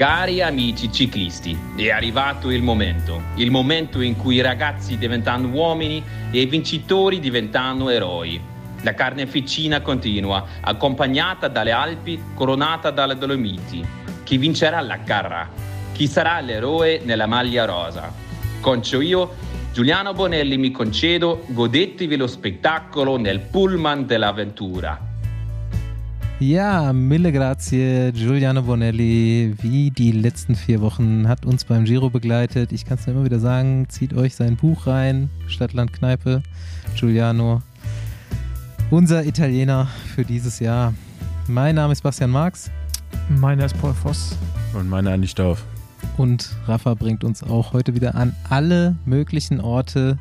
[0.00, 6.02] Cari amici ciclisti, è arrivato il momento, il momento in cui i ragazzi diventano uomini
[6.30, 8.40] e i vincitori diventano eroi.
[8.80, 13.86] La carneficina continua, accompagnata dalle Alpi, coronata dalle Dolomiti.
[14.24, 15.46] Chi vincerà la gara?
[15.92, 18.10] Chi sarà l'eroe nella maglia rosa?
[18.60, 19.34] Concio io,
[19.70, 25.09] Giuliano Bonelli mi concedo, godetevi lo spettacolo nel pullman dell'avventura.
[26.40, 32.72] Ja, mille grazie, Giuliano Bonelli, wie die letzten vier Wochen, hat uns beim Giro begleitet.
[32.72, 36.42] Ich kann es nur immer wieder sagen, zieht euch sein Buch rein, Stadtland Kneipe,
[36.96, 37.60] Giuliano,
[38.90, 40.94] unser Italiener für dieses Jahr.
[41.46, 42.70] Mein Name ist Bastian Marx.
[43.28, 44.34] Meiner ist Paul Voss.
[44.72, 45.62] Und meiner Andi Stauf.
[46.16, 50.16] Und Rafa bringt uns auch heute wieder an alle möglichen Orte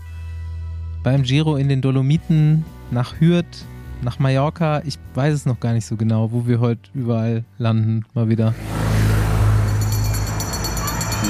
[1.02, 3.66] beim Giro in den Dolomiten, nach Hürth,
[4.02, 4.82] nach Mallorca.
[4.86, 8.54] Ich weiß es noch gar nicht so genau, wo wir heute überall landen, mal wieder.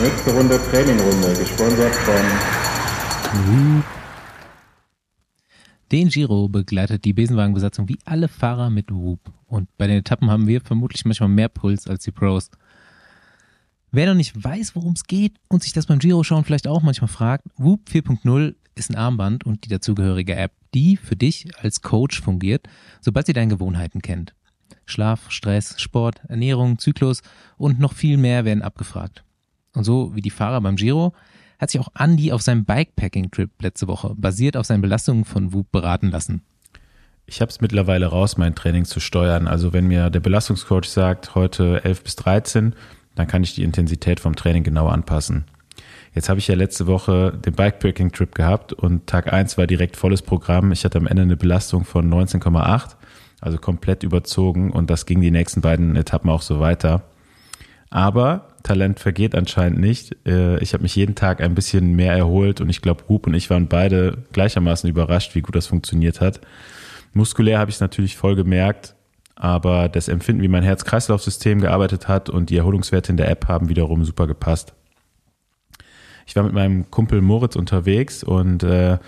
[0.01, 2.23] Nächste Runde Trainingrunde, gesponsert von
[5.91, 9.19] Den Giro begleitet die Besenwagenbesatzung wie alle Fahrer mit Whoop.
[9.47, 12.51] Und bei den Etappen haben wir vermutlich manchmal mehr Puls als die Pros.
[13.91, 16.83] Wer noch nicht weiß, worum es geht und sich das beim Giro schauen vielleicht auch
[16.83, 21.81] manchmal fragt, Whoop 4.0 ist ein Armband und die dazugehörige App, die für dich als
[21.81, 22.67] Coach fungiert,
[23.01, 24.33] sobald sie deine Gewohnheiten kennt.
[24.85, 27.21] Schlaf, Stress, Sport, Ernährung, Zyklus
[27.57, 29.23] und noch viel mehr werden abgefragt.
[29.75, 31.13] Und so wie die Fahrer beim Giro
[31.59, 35.71] hat sich auch Andy auf seinem Bikepacking-Trip letzte Woche basiert auf seinen Belastungen von Whoop
[35.71, 36.41] beraten lassen.
[37.25, 39.47] Ich habe es mittlerweile raus, mein Training zu steuern.
[39.47, 42.73] Also wenn mir der Belastungscoach sagt, heute 11 bis 13,
[43.13, 45.45] dann kann ich die Intensität vom Training genau anpassen.
[46.13, 50.21] Jetzt habe ich ja letzte Woche den Bikepacking-Trip gehabt und Tag 1 war direkt volles
[50.21, 50.71] Programm.
[50.71, 52.95] Ich hatte am Ende eine Belastung von 19,8,
[53.41, 57.03] also komplett überzogen und das ging die nächsten beiden Etappen auch so weiter.
[57.91, 60.15] Aber Talent vergeht anscheinend nicht.
[60.25, 63.33] Äh, ich habe mich jeden Tag ein bisschen mehr erholt und ich glaube, Rup und
[63.33, 66.41] ich waren beide gleichermaßen überrascht, wie gut das funktioniert hat.
[67.13, 68.95] Muskulär habe ich es natürlich voll gemerkt,
[69.35, 73.69] aber das Empfinden, wie mein Herz-Kreislauf-System gearbeitet hat und die Erholungswerte in der App haben
[73.69, 74.73] wiederum super gepasst.
[76.29, 78.99] Ich war mit meinem Kumpel Moritz unterwegs und äh,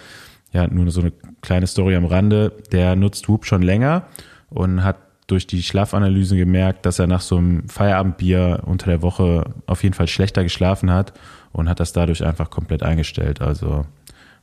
[0.53, 2.51] ja, nur so eine kleine Story am Rande.
[2.71, 4.07] Der nutzt Whoop schon länger
[4.49, 9.53] und hat durch die Schlafanalyse gemerkt, dass er nach so einem Feierabendbier unter der Woche
[9.67, 11.13] auf jeden Fall schlechter geschlafen hat
[11.51, 13.39] und hat das dadurch einfach komplett eingestellt.
[13.39, 13.85] Also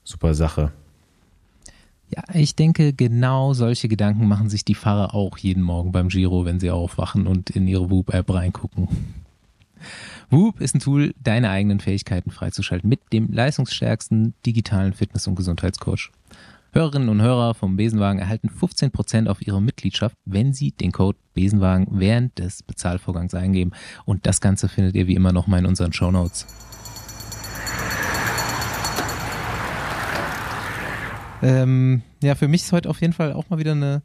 [0.05, 0.71] super Sache.
[2.15, 6.45] Ja, ich denke, genau solche Gedanken machen sich die Fahrer auch jeden Morgen beim Giro,
[6.45, 8.87] wenn sie aufwachen und in ihre Whoop-App reingucken.
[10.31, 16.11] Whoop ist ein Tool, deine eigenen Fähigkeiten freizuschalten mit dem leistungsstärksten digitalen Fitness- und Gesundheitscoach.
[16.73, 21.87] Hörerinnen und Hörer vom Besenwagen erhalten 15% auf ihre Mitgliedschaft, wenn sie den Code Besenwagen
[21.93, 23.71] während des Bezahlvorgangs eingeben.
[24.05, 26.47] Und das Ganze findet ihr wie immer nochmal in unseren Show Notes.
[31.41, 34.03] Ähm, ja, für mich ist heute auf jeden Fall auch mal wieder eine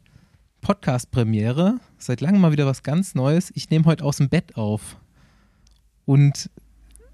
[0.62, 1.80] Podcast-Premiere.
[1.98, 3.52] Seit langem mal wieder was ganz Neues.
[3.54, 4.96] Ich nehme heute aus dem Bett auf.
[6.06, 6.50] Und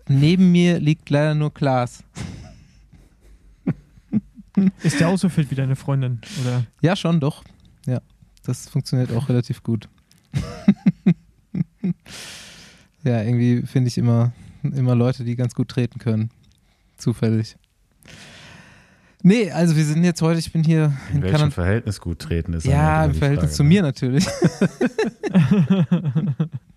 [0.09, 2.03] neben mir liegt leider nur Klaas.
[4.83, 6.21] Ist der auch so fit wie deine Freundin?
[6.43, 6.65] Oder?
[6.83, 7.45] Ja, schon, doch.
[7.87, 8.01] Ja,
[8.45, 9.89] das funktioniert auch relativ gut.
[13.05, 16.31] ja, irgendwie finde ich immer, immer Leute, die ganz gut treten können.
[16.97, 17.57] Zufällig.
[19.22, 21.51] Nee, also wir sind jetzt heute, ich bin hier in, in welchem Kanada.
[21.55, 22.65] Verhältnis gut treten ist.
[22.65, 23.69] Ja, im Verhältnis Frage, zu ne?
[23.69, 24.27] mir natürlich.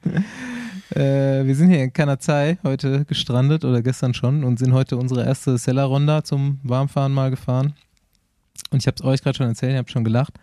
[0.92, 5.26] äh, wir sind hier in Kanazai heute gestrandet oder gestern schon und sind heute unsere
[5.26, 7.74] erste Seller-Ronda zum Warmfahren mal gefahren.
[8.70, 10.34] Und ich habe es euch gerade schon erzählt, ihr habt schon gelacht.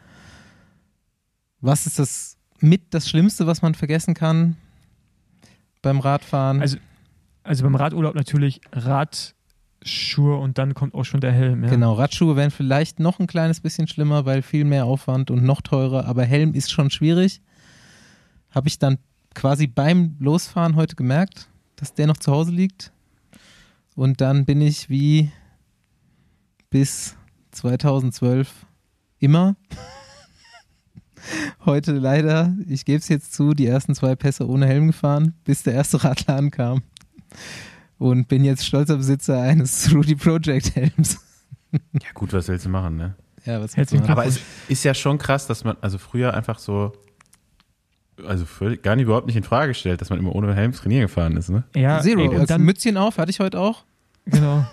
[1.61, 4.57] Was ist das mit das Schlimmste, was man vergessen kann
[5.83, 6.61] beim Radfahren?
[6.61, 6.79] Also,
[7.43, 11.65] also beim Radurlaub natürlich Radschuhe und dann kommt auch schon der Helm.
[11.65, 11.71] Ja?
[11.71, 15.61] Genau, Radschuhe wären vielleicht noch ein kleines bisschen schlimmer, weil viel mehr Aufwand und noch
[15.61, 17.43] teurer, aber Helm ist schon schwierig.
[18.51, 18.99] Habe ich dann
[19.35, 22.93] quasi beim Losfahren heute gemerkt, dass der noch zu Hause liegt.
[23.95, 25.31] Und dann bin ich wie
[26.71, 27.17] bis
[27.51, 28.67] 2012
[29.19, 29.57] immer.
[31.67, 35.63] Heute leider, ich gebe es jetzt zu, die ersten zwei Pässe ohne Helm gefahren, bis
[35.63, 36.83] der erste Radladen kam.
[37.99, 41.21] Und bin jetzt stolzer Besitzer eines Rudy Project Helms.
[41.73, 43.15] Ja, gut, was willst du machen, ne?
[43.45, 44.11] Ja, was willst du machen?
[44.11, 46.93] Aber es ist ja schon krass, dass man, also früher einfach so,
[48.27, 51.03] also völlig, gar nicht überhaupt nicht in Frage gestellt, dass man immer ohne Helm trainieren
[51.03, 51.65] gefahren ist, ne?
[51.75, 53.85] Ja, Zero, ey, und also dann, Mützchen auf, hatte ich heute auch.
[54.27, 54.67] genau.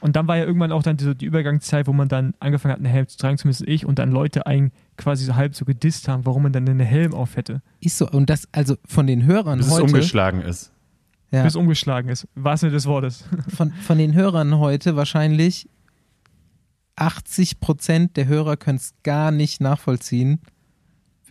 [0.00, 2.72] Und dann war ja irgendwann auch dann die, so die Übergangszeit, wo man dann angefangen
[2.72, 5.64] hat, einen Helm zu tragen, zumindest ich, und dann Leute einen quasi so halb so
[5.64, 7.62] gedisst haben, warum man dann einen Helm auf hätte.
[7.78, 8.08] Ist so.
[8.10, 9.84] Und das, also von den Hörern Bis es heute.
[9.84, 10.72] umgeschlagen ist.
[11.30, 11.44] Ja.
[11.44, 12.26] bis umgeschlagen ist.
[12.34, 13.24] Was Sinne des Wortes.
[13.56, 15.66] Von, von den Hörern heute wahrscheinlich
[16.96, 20.40] 80 Prozent der Hörer können es gar nicht nachvollziehen,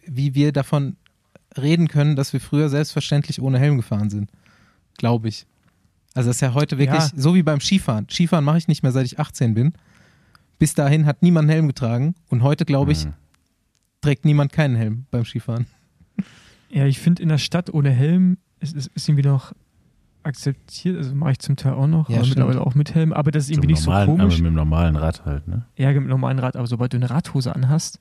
[0.06, 0.96] wie wir davon
[1.58, 4.30] reden können, dass wir früher selbstverständlich ohne Helm gefahren sind.
[4.98, 5.46] Glaube ich.
[6.14, 7.10] Also das ist ja heute wirklich Ja.
[7.16, 8.08] so wie beim Skifahren.
[8.10, 9.74] Skifahren mache ich nicht mehr, seit ich 18 bin.
[10.60, 13.14] Bis dahin hat niemand einen Helm getragen und heute, glaube ich, Mhm.
[14.02, 15.66] trägt niemand keinen Helm beim Skifahren.
[16.74, 19.52] Ja, ich finde in der Stadt ohne Helm ist, ist, ist irgendwie noch
[20.24, 20.96] akzeptiert.
[20.98, 22.38] Also mache ich zum Teil auch noch, Ja, aber stimmt.
[22.40, 23.12] mittlerweile auch mit Helm.
[23.12, 24.34] Aber das ist irgendwie Zum nicht normalen, so komisch.
[24.36, 25.66] Aber mit dem normalen Rad halt, ne?
[25.76, 26.56] Ja, mit dem normalen Rad.
[26.56, 28.00] Aber sobald du eine Radhose anhast,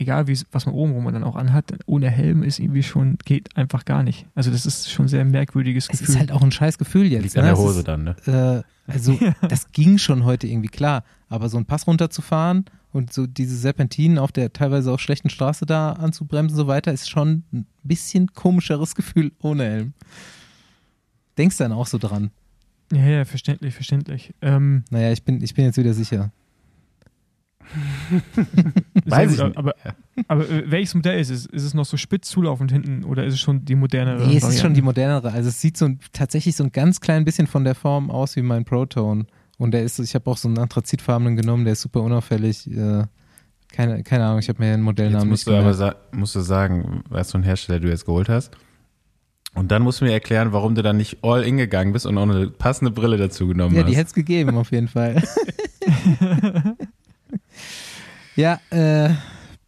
[0.00, 3.54] egal wie, was man oben rum dann auch anhat, ohne Helm ist irgendwie schon, geht
[3.56, 4.26] einfach gar nicht.
[4.34, 6.14] Also das ist schon ein sehr merkwürdiges Es Gefühl.
[6.14, 7.22] ist halt auch ein scheiß Gefühl jetzt.
[7.22, 7.42] Liegt ne?
[7.42, 8.64] an der Hose ist, dann, ne?
[8.88, 9.18] äh, also
[9.48, 14.18] das ging schon heute irgendwie klar, aber so einen Pass runterzufahren und so diese Serpentinen
[14.18, 18.32] auf der teilweise auch schlechten Straße da anzubremsen und so weiter, ist schon ein bisschen
[18.32, 19.92] komischeres Gefühl ohne Helm.
[21.36, 22.30] Denkst dann auch so dran.
[22.92, 24.32] ja, ja, verständlich, verständlich.
[24.40, 26.32] Ähm, Naja, ich bin, ich bin jetzt wieder sicher.
[29.06, 29.74] Weiß ich gut, aber,
[30.28, 31.46] aber äh, welches Modell ist es?
[31.46, 34.26] Ist es noch so spitz zulaufend hinten oder ist es schon die modernere?
[34.26, 35.32] Nee, es ist schon die modernere.
[35.32, 38.36] Also es sieht so ein, tatsächlich so ein ganz klein bisschen von der Form aus
[38.36, 39.26] wie mein Proton.
[39.58, 42.66] Und der ist, ich habe auch so einen anthrazitfarbenen genommen, der ist super unauffällig.
[42.70, 43.04] Äh,
[43.72, 46.14] keine, keine Ahnung, ich habe mir den Jetzt Modellnamen musst nicht du aber gemerkt.
[46.16, 48.56] musst du sagen, was für ein Hersteller du jetzt geholt hast.
[49.54, 52.16] Und dann musst du mir erklären, warum du dann nicht all in gegangen bist und
[52.18, 53.90] auch eine passende Brille dazu genommen Ja, hast.
[53.90, 55.22] die hätte es gegeben, auf jeden Fall.
[58.36, 59.14] ja, äh,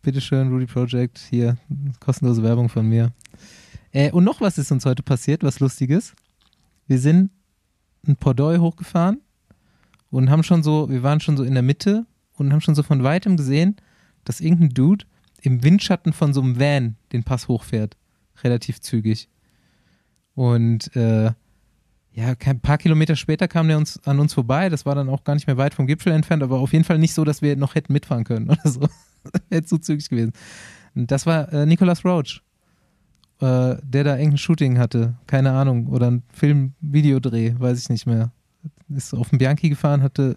[0.03, 1.57] bitteschön, Rudy Project, hier,
[2.01, 3.13] kostenlose Werbung von mir.
[3.93, 6.15] Äh, und noch was ist uns heute passiert, was Lustiges.
[6.87, 7.31] Wir sind
[8.07, 9.21] ein Pordoi hochgefahren
[10.11, 12.83] und haben schon so, wir waren schon so in der Mitte und haben schon so
[12.83, 13.77] von weitem gesehen,
[14.25, 15.05] dass irgendein Dude
[15.41, 17.97] im Windschatten von so einem Van den Pass hochfährt.
[18.43, 19.29] Relativ zügig.
[20.35, 21.33] Und äh,
[22.15, 24.69] ja, kein paar Kilometer später kam der uns an uns vorbei.
[24.69, 26.99] Das war dann auch gar nicht mehr weit vom Gipfel entfernt, aber auf jeden Fall
[26.99, 28.89] nicht so, dass wir noch hätten mitfahren können oder so.
[29.51, 30.33] Hätte zu zügig gewesen.
[30.95, 32.43] Das war äh, Nicolas Roach,
[33.41, 35.15] äh, der da irgendein Shooting hatte.
[35.27, 35.87] Keine Ahnung.
[35.87, 38.31] Oder ein Film-Videodreh, weiß ich nicht mehr.
[38.95, 40.37] Ist auf dem Bianchi gefahren, hatte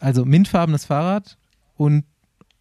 [0.00, 1.38] also mintfarbenes Fahrrad
[1.76, 2.04] und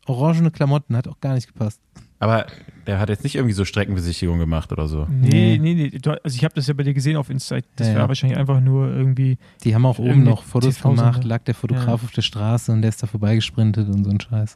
[0.05, 0.95] orangene Klamotten.
[0.95, 1.81] Hat auch gar nicht gepasst.
[2.19, 2.45] aber
[2.87, 5.05] der hat jetzt nicht irgendwie so Streckenbesichtigung gemacht oder so.
[5.09, 5.99] Nee, nee, nee.
[6.23, 7.59] Also ich habe das ja bei dir gesehen auf Insta.
[7.75, 8.07] Das Ja, war ja.
[8.07, 9.37] wahrscheinlich einfach nur irgendwie.
[9.63, 11.93] Die haben auch oben noch Fotos gemacht, lag der Fotograf Ja.
[12.07, 14.55] auf der Straße und der ist da vorbeigesprintet und so ein Scheiß.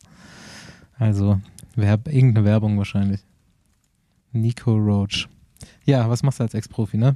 [0.98, 1.40] Also,
[1.76, 3.22] Werb, irgendeine Werbung wahrscheinlich.
[4.32, 5.28] Nico Roach.
[5.86, 7.16] Ja, was machst du als Ex-Profi, ne?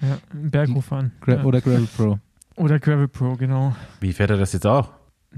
[0.00, 1.12] Ja, Berghof fahren.
[1.20, 1.44] Gra ja.
[1.44, 2.18] Oder Gravel Pro.
[2.56, 3.74] Oder Gravel Pro, genau.
[4.00, 4.90] Wie fährt er das jetzt auch?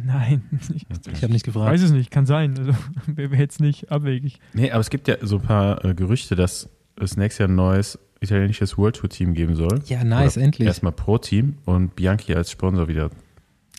[0.04, 0.42] Nein,
[0.74, 1.72] ich Ich habe nicht gefragt.
[1.72, 2.56] weiß es nicht, kann sein.
[2.58, 2.72] Also,
[3.06, 4.38] Wäre jetzt nicht abwegig.
[4.52, 7.54] Nee, aber es gibt ja so ein paar äh, Gerüchte, dass es nächstes Jahr ein
[7.56, 9.80] neues italienisches World Tour Team geben soll.
[9.86, 10.66] Ja, nice, Oder endlich.
[10.66, 13.10] Erstmal Pro-Team und Bianchi als Sponsor wieder.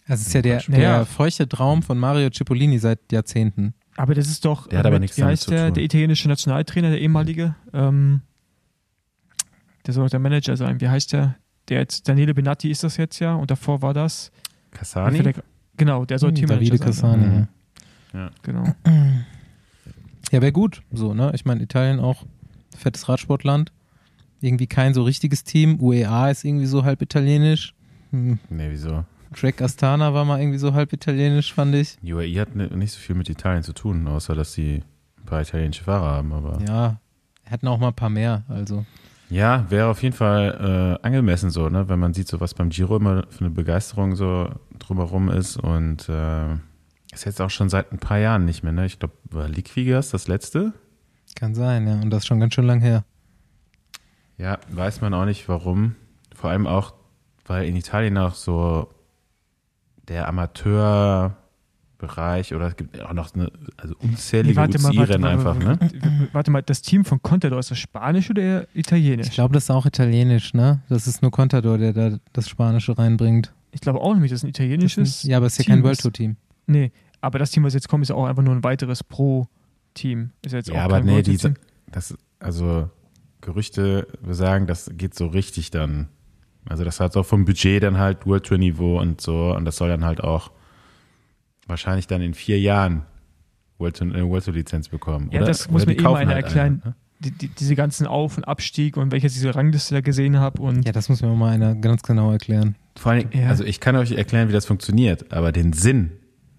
[0.07, 3.73] Also, es ist ja der, der feuchte Traum von Mario Cipollini seit Jahrzehnten.
[3.97, 4.67] Aber das ist doch.
[4.67, 5.73] Der hat aber mit- nichts Wie damit heißt zu der, tun.
[5.75, 7.55] der italienische Nationaltrainer, der ehemalige?
[7.73, 8.21] Ähm,
[9.85, 10.79] der soll auch der Manager sein.
[10.81, 11.35] Wie heißt der?
[11.67, 14.31] Der jetzt, Daniele Benatti ist das jetzt ja und davor war das.
[14.71, 15.33] Cassani?
[15.79, 17.19] Genau, der soll Hm, Teammanager Davide sein.
[17.19, 17.47] Cassani, Mhm.
[18.13, 18.29] ja.
[18.43, 18.63] Genau.
[20.31, 21.31] Ja, wäre gut, so, ne?
[21.33, 22.25] Ich meine, Italien auch
[22.77, 23.71] fettes Radsportland.
[24.41, 25.81] Irgendwie kein so richtiges Team.
[25.81, 27.73] UEA ist irgendwie so halb italienisch.
[28.11, 28.39] Hm.
[28.49, 29.03] Nee, wieso?
[29.35, 31.97] Trek Astana war mal irgendwie so halb italienisch, fand ich.
[32.03, 34.83] UAE hat ni- nicht so viel mit Italien zu tun, außer dass sie
[35.19, 36.31] ein paar italienische Fahrer haben.
[36.31, 36.99] Aber Ja,
[37.43, 38.85] hätten auch mal ein paar mehr, also.
[39.29, 41.89] ja, wäre auf jeden Fall äh, angemessen so, ne?
[41.89, 45.57] wenn man sieht, so was beim Giro immer für eine Begeisterung so drumherum ist.
[45.57, 46.53] Und äh,
[47.11, 48.73] ist jetzt auch schon seit ein paar Jahren nicht mehr.
[48.73, 48.85] Ne?
[48.85, 50.73] Ich glaube, war Liquigas das letzte?
[51.35, 51.93] Kann sein, ja.
[51.95, 53.03] Und das ist schon ganz schön lang her.
[54.37, 55.95] Ja, weiß man auch nicht warum.
[56.33, 56.93] Vor allem auch,
[57.45, 58.89] weil in Italien auch so
[60.07, 61.35] der Amateurbereich
[62.55, 65.77] oder es gibt auch noch eine, also unzählige warte mal, warte mal, einfach, ne?
[65.79, 69.27] warte, warte mal, das Team von Contador, ist das Spanisch oder eher Italienisch?
[69.27, 70.81] Ich glaube, das ist auch italienisch, ne?
[70.89, 73.53] Das ist nur Contador, der da das Spanische reinbringt.
[73.71, 75.09] Ich glaube auch nämlich, das ist ein Das italienisches.
[75.09, 76.37] ist, ja, aber es ist ja Team kein World Tour Team.
[76.67, 80.31] Nee, aber das Team, was jetzt kommt, ist auch einfach nur ein weiteres Pro-Team.
[80.43, 81.53] Ist jetzt Ja, auch aber kein nee, World Tour diese,
[81.91, 82.89] das, also
[83.41, 86.09] Gerüchte sagen, das geht so richtig dann.
[86.67, 89.77] Also das hat auch vom Budget dann halt World Tour Niveau und so und das
[89.77, 90.51] soll dann halt auch
[91.67, 93.03] wahrscheinlich dann in vier Jahren
[93.77, 95.29] World Tour, eine World Tour Lizenz bekommen.
[95.31, 95.47] Ja, oder?
[95.47, 96.81] das muss oder mir eh mal kaufen einer halt erklären.
[96.83, 96.95] eine, ne?
[97.21, 100.85] Die, die, diese ganzen Auf- und Abstieg und welche diese Rangliste da gesehen habe und
[100.85, 102.75] Ja, das muss mir mal einer ganz genau erklären.
[102.95, 103.49] Vor allen Dingen, Ja.
[103.49, 106.11] also ich kann euch erklären, wie das funktioniert, aber den Sinn,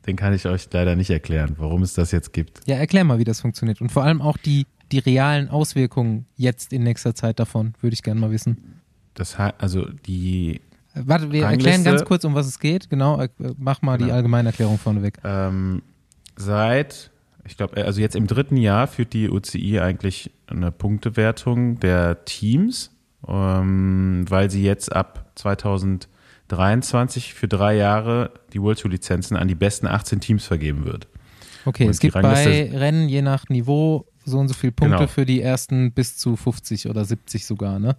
[0.06, 2.60] den kann ich euch leider nicht erklären, warum es das jetzt gibt.
[2.66, 3.80] Ja, erklär mal, wie das funktioniert.
[3.80, 8.02] Und vor allem auch die, die realen Auswirkungen jetzt in nächster Zeit davon, würde ich
[8.02, 8.80] gerne mal wissen.
[9.14, 10.60] das heißt, also die
[10.94, 11.70] Äh, Warte, wir Rangliste.
[11.70, 12.90] erklären ganz kurz, um was es geht.
[12.90, 14.16] Genau, äh, mach mal die Genau.
[14.16, 15.18] Allgemeinerklärung vorneweg.
[15.24, 15.82] Ähm,
[16.36, 17.10] seit,
[17.50, 22.92] ich glaube, also jetzt im dritten Jahr führt die UCI eigentlich eine Punktewertung der Teams,
[23.26, 29.54] ähm, weil sie jetzt ab 2023 für drei Jahre die World Tour Lizenzen an die
[29.54, 31.08] besten 18 Teams vergeben wird.
[31.64, 35.08] Okay, Und es gibt bei Rennen je nach Niveau so und so viele Punkte Genau.
[35.08, 37.96] für die ersten bis zu 50 oder 70 sogar, ne?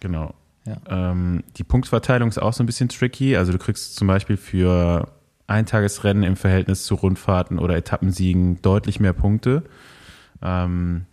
[0.00, 0.34] Genau.
[0.66, 0.78] Ja.
[0.88, 3.36] Ähm, die Punktverteilung ist auch so ein bisschen tricky.
[3.36, 5.08] Also du kriegst zum Beispiel für
[5.46, 9.64] Eintagesrennen im Verhältnis zu Rundfahrten oder Etappensiegen deutlich mehr Punkte.
[10.42, 11.06] Ähm,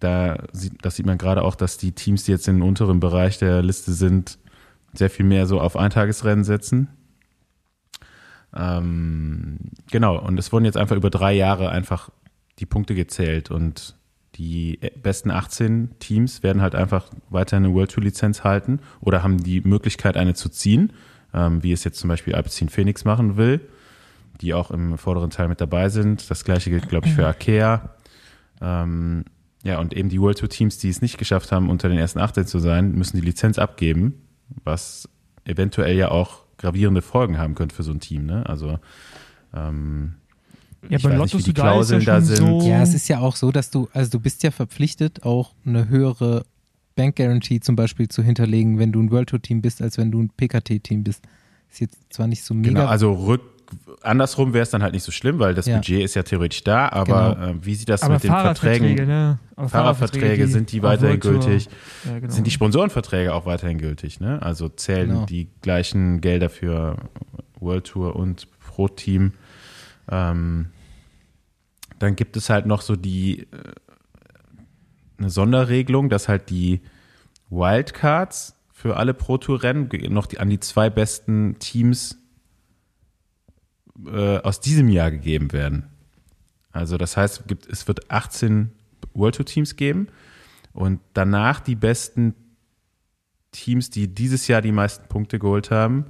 [0.00, 3.38] da sieht, das sieht man gerade auch, dass die Teams, die jetzt im unteren Bereich
[3.38, 4.38] der Liste sind,
[4.92, 6.88] sehr viel mehr so auf Eintagesrennen setzen.
[8.54, 9.58] Ähm,
[9.90, 12.10] genau, und es wurden jetzt einfach über drei Jahre einfach
[12.58, 13.96] die Punkte gezählt und
[14.34, 19.42] die besten 18 Teams werden halt einfach weiter eine World Tour Lizenz halten oder haben
[19.42, 20.92] die Möglichkeit, eine zu ziehen,
[21.34, 23.60] ähm, wie es jetzt zum Beispiel Alpecin Phoenix machen will,
[24.40, 26.30] die auch im vorderen Teil mit dabei sind.
[26.30, 27.90] Das gleiche gilt, glaube ich, für Arkea.
[28.60, 29.24] Ähm,
[29.64, 32.18] ja, und eben die World Tour Teams, die es nicht geschafft haben, unter den ersten
[32.18, 34.14] 18 zu sein, müssen die Lizenz abgeben,
[34.64, 35.08] was
[35.44, 38.26] eventuell ja auch gravierende Folgen haben könnte für so ein Team.
[38.26, 38.44] Ne?
[38.48, 38.78] Also
[39.54, 40.14] ähm,
[40.88, 42.60] Ja, ich bei weiß Lotto nicht, wie die ist ja Klauseln da sind.
[42.60, 45.54] so- Ja, es ist ja auch so, dass du, also du bist ja verpflichtet, auch
[45.64, 46.44] eine höhere
[46.94, 50.10] Bank Guarantee zum Beispiel zu hinterlegen, wenn du ein World Tour Team bist, als wenn
[50.10, 51.22] du ein PKT-Team bist.
[51.70, 52.68] Ist jetzt zwar nicht so mega.
[52.68, 53.40] Genau, also rück,
[54.02, 55.76] andersrum wäre es dann halt nicht so schlimm, weil das Ja.
[55.76, 57.46] Budget ist ja theoretisch da, aber Genau.
[57.52, 58.94] äh, wie sieht das Aber mit den Verträgen?
[59.06, 59.38] ne?
[59.56, 61.68] Aber Fahrradverträge, sind die weiterhin gültig?
[62.04, 62.32] Ja, genau.
[62.32, 64.20] Sind die Sponsorenverträge auch weiterhin gültig?
[64.20, 64.42] Ne?
[64.42, 65.26] Also zählen Genau.
[65.26, 66.96] die gleichen Gelder für
[67.60, 69.32] World Tour und Pro Team?
[70.10, 70.66] Ähm,
[71.98, 73.46] dann gibt es halt noch so die äh,
[75.22, 76.80] eine Sonderregelung, dass halt die
[77.50, 82.18] Wildcards für alle Pro Tour Rennen noch die, an die zwei besten Teams
[84.06, 85.84] äh, aus diesem Jahr gegeben werden.
[86.72, 88.72] Also das heißt, es gibt, es wird 18
[89.14, 90.08] World Tour Teams geben
[90.72, 92.34] und danach die besten
[93.52, 96.06] Teams, die dieses Jahr die meisten Punkte geholt haben,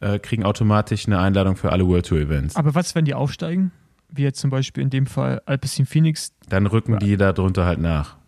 [0.00, 2.56] äh, kriegen automatisch eine Einladung für alle World Tour Events.
[2.56, 3.72] Aber was, wenn die aufsteigen?
[4.08, 6.32] Wie jetzt zum Beispiel in dem Fall Alpecin Phoenix.
[6.48, 8.19] Dann rücken die da drunter halt nach.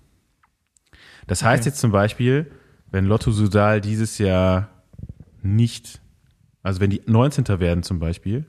[1.27, 1.69] Das heißt Okay.
[1.71, 2.51] jetzt zum Beispiel,
[2.91, 4.69] wenn Lotto Sudal dieses Jahr
[5.43, 6.01] nicht,
[6.63, 7.47] also wenn die 19.
[7.61, 8.45] werden zum Beispiel,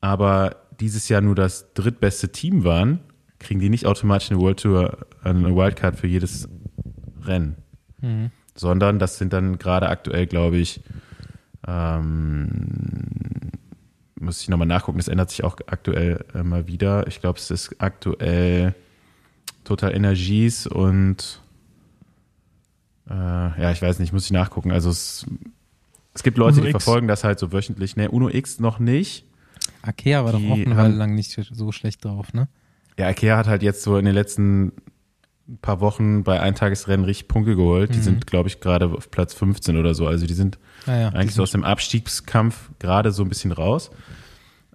[0.00, 3.00] aber dieses Jahr nur das drittbeste Team waren,
[3.38, 6.48] kriegen die nicht automatisch eine World Tour, eine Wildcard für jedes
[7.22, 7.56] Rennen.
[8.00, 8.30] Mhm.
[8.56, 10.80] sondern das sind dann gerade aktuell, glaube ich,
[11.66, 12.48] ähm,
[14.18, 17.06] muss ich nochmal nachgucken, das ändert sich auch aktuell mal wieder.
[17.06, 18.74] Ich glaube, es ist aktuell
[19.64, 21.40] Total Energies und
[23.12, 23.14] äh,
[23.62, 24.72] ja, ich weiß nicht, muss ich nachgucken.
[24.72, 25.26] Also es,
[26.14, 26.84] es gibt Leute, Uno die X.
[26.84, 27.96] verfolgen das halt so wöchentlich.
[27.96, 29.24] Ne, Uno X noch nicht.
[29.82, 32.48] Akea war doch Die auch eine Weile lang nicht so schlecht drauf, ne?
[32.98, 34.72] Ja, Ikea hat halt jetzt so in den letzten
[35.60, 37.92] paar Wochen bei Eintagesrennen richtig Punkte geholt.
[37.94, 38.02] Die Mhm.
[38.02, 40.06] sind, glaube ich, gerade auf Platz 15 oder so.
[40.06, 43.90] Also die sind Naja, eigentlich so aus dem Abstiegskampf gerade so ein bisschen raus.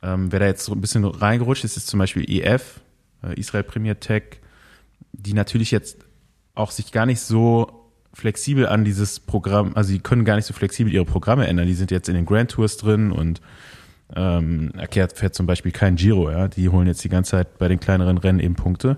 [0.04, 2.82] Ähm, wer da jetzt so ein bisschen reingerutscht ist, ist zum Beispiel EF,
[3.24, 4.24] äh, Israel Premier Tech,
[5.14, 5.98] die natürlich jetzt
[6.54, 7.87] auch sich gar nicht so
[8.18, 11.68] flexibel an dieses Programm, also die können gar nicht so flexibel ihre Programme ändern.
[11.68, 13.42] Die sind jetzt in den Grand Tours drin und
[14.16, 16.48] ähm, Akea fährt zum Beispiel kein Giro, ja.
[16.48, 18.98] Die holen jetzt die ganze Zeit bei den kleineren Rennen eben Punkte.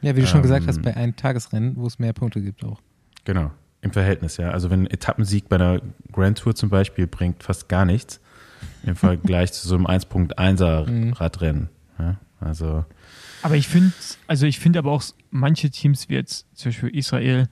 [0.00, 2.64] ja, wie du schon gesagt ähm, hast, bei einem Tagesrennen, wo es mehr Punkte gibt
[2.64, 2.80] auch.
[3.24, 3.50] Genau,
[3.82, 4.50] im Verhältnis, ja.
[4.50, 5.80] Also wenn ein Etappensieg bei einer
[6.12, 8.20] Grand Tour zum Beispiel bringt fast gar nichts
[8.84, 11.12] im Vergleich zu so einem 1.1er Mhm.
[11.12, 11.68] Radrennen.
[11.98, 12.84] Ja, also
[13.42, 13.92] Aber ich finde,
[14.26, 17.48] also ich finde aber auch manche Teams wie jetzt zum Beispiel Israel,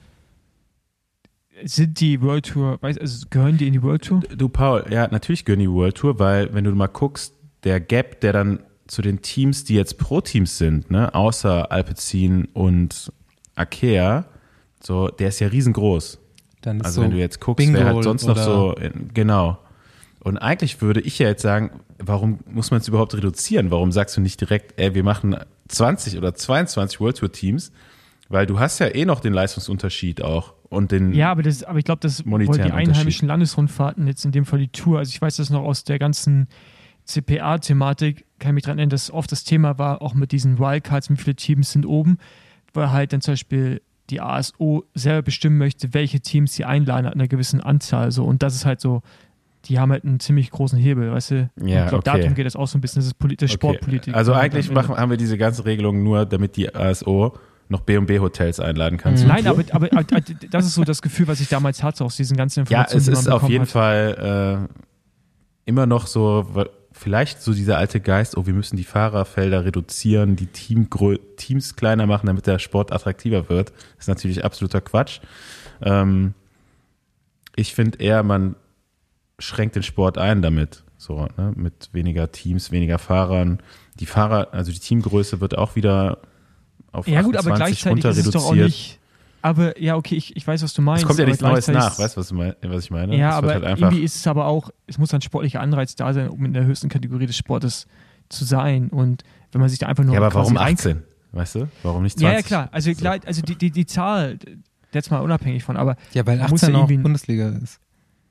[1.65, 4.21] sind die World Tour, weiß, also gehören die in die World Tour?
[4.21, 8.21] du Paul, ja, natürlich gehören die World Tour, weil wenn du mal guckst, der Gap,
[8.21, 13.13] der dann zu den Teams, die jetzt Pro-Teams sind, ne, außer Alpecin und
[13.55, 14.27] Akea,
[14.81, 16.19] so, der ist ja riesengroß.
[16.63, 18.75] Dann ist Also so wenn du jetzt guckst, Bingo wer halt sonst noch so,
[19.15, 19.59] genau.
[20.21, 23.71] Und eigentlich würde ich ja jetzt sagen, warum muss man es überhaupt reduzieren?
[23.71, 25.37] Warum sagst du nicht direkt, ey, wir machen
[25.69, 27.73] 20 oder 22 World Tour Teams?
[28.29, 31.79] Weil du hast ja eh noch den Leistungsunterschied auch und den, Ja, aber, das, aber
[31.79, 35.21] ich glaube, das Monetären die einheimischen Landesrundfahrten, jetzt in dem Fall die Tour, also ich
[35.21, 36.49] weiß das noch aus der ganzen
[37.05, 41.11] CPA-Thematik, kann ich mich daran erinnern, dass oft das Thema war, auch mit diesen Wildcards,
[41.11, 42.19] wie viele Teams sind oben,
[42.75, 47.15] weil halt dann zum Beispiel die ASO selber bestimmen möchte, welche Teams sie einladen an
[47.15, 48.11] einer gewissen Anzahl.
[48.11, 48.25] So.
[48.25, 49.03] Und das ist halt so,
[49.67, 51.51] die haben halt einen ziemlich großen Hebel, weißt du?
[51.61, 52.19] Ja, ich glaube, okay.
[52.19, 53.55] darum geht es auch so ein bisschen, das ist, Poli das Okay.
[53.55, 54.15] Sportpolitik.
[54.15, 57.35] Also eigentlich machen, haben wir diese ganze Regelung nur, damit die ASO
[57.73, 59.27] noch B&B Hotels einladen kannst.
[59.27, 62.37] Nein, aber, aber, aber das ist so das Gefühl, was ich damals hatte aus diesen
[62.37, 62.99] ganzen Ja, Informationen.
[62.99, 63.71] es die man ist auf jeden hat.
[63.71, 66.47] Fall äh, immer noch so,
[66.93, 70.89] vielleicht so dieser alte Geist, oh, wir müssen die Fahrerfelder reduzieren, die Team
[71.37, 73.71] Teams kleiner machen, damit der Sport attraktiver wird.
[73.71, 75.21] Das ist natürlich absoluter Quatsch.
[75.81, 76.35] Ähm,
[77.57, 78.55] ich finde eher, man
[79.39, 80.85] schränkt den Sport ein damit.
[80.97, 81.53] So, ne?
[81.57, 83.59] mit weniger Teams, weniger Fahrern.
[83.99, 86.19] Die Fahrer, also die Teamgröße wird auch wieder
[86.93, 88.67] auf Ja gut, aber 28 gleichzeitig runter ist es doch auch reduziert.
[88.69, 88.99] nicht.
[89.45, 91.03] Aber ja, okay, ich, ich weiß, was du meinst.
[91.03, 93.17] es kommt ja nichts Neues nach, weißt du, was, du mein- was ich meine?
[93.17, 95.61] Ja, Es wird aber halt einfach, irgendwie ist es aber auch, es muss ein sportlicher
[95.61, 97.87] Anreiz da sein, um in der höchsten Kategorie des Sportes
[98.29, 98.89] zu sein.
[98.91, 101.03] Und wenn man sich da einfach nur Ja, aber warum rein- 18?
[101.33, 101.69] Weißt du?
[101.83, 102.29] Warum nicht 20?
[102.31, 102.69] Ja, ja, klar.
[102.73, 104.39] Also, klar, also die, die, die Zahl,
[104.93, 107.81] jetzt mal unabhängig von, aber Ja, weil Man muss 18 ja auch Bundesliga ist.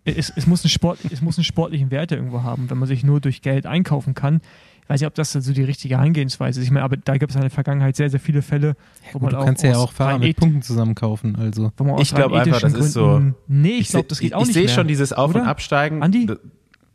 [0.05, 2.87] Es, es, muss einen Sport, es muss einen sportlichen Wert ja irgendwo haben, wenn man
[2.87, 4.41] sich nur durch Geld einkaufen kann.
[4.83, 6.65] Ich weiß nicht, ob das so die richtige Herangehensweise ist.
[6.65, 8.75] Ich meine, aber da gibt es in der Vergangenheit sehr, sehr viele Fälle,
[9.13, 11.35] wo Gut, man du auch kannst ja auch Fahrer mit Punkten zusammenkaufen.
[11.37, 14.03] Also wo man aus Ich glaub rein einfach, das ist so- Gründen- Nee, ich glaube,
[14.05, 14.73] seh- das geht auch ich nicht sehe mehr.
[14.73, 15.43] schon dieses Auf- oder?
[15.43, 16.03] und Absteigen.
[16.03, 16.27] Andi?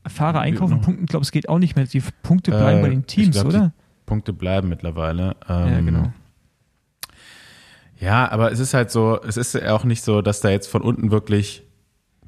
[0.08, 1.84] Fahrer einkaufen und punkten, ich glaube, es geht auch nicht mehr.
[1.86, 3.72] Die Punkte Äh, bleiben bei den ich Teams, glaub, oder?
[4.04, 5.34] Punkte bleiben mittlerweile.
[5.48, 6.12] Ja, Ähm, genau.
[7.98, 10.66] Ja, aber es ist halt so, es ist ja auch nicht so, dass da jetzt
[10.68, 11.62] von unten wirklich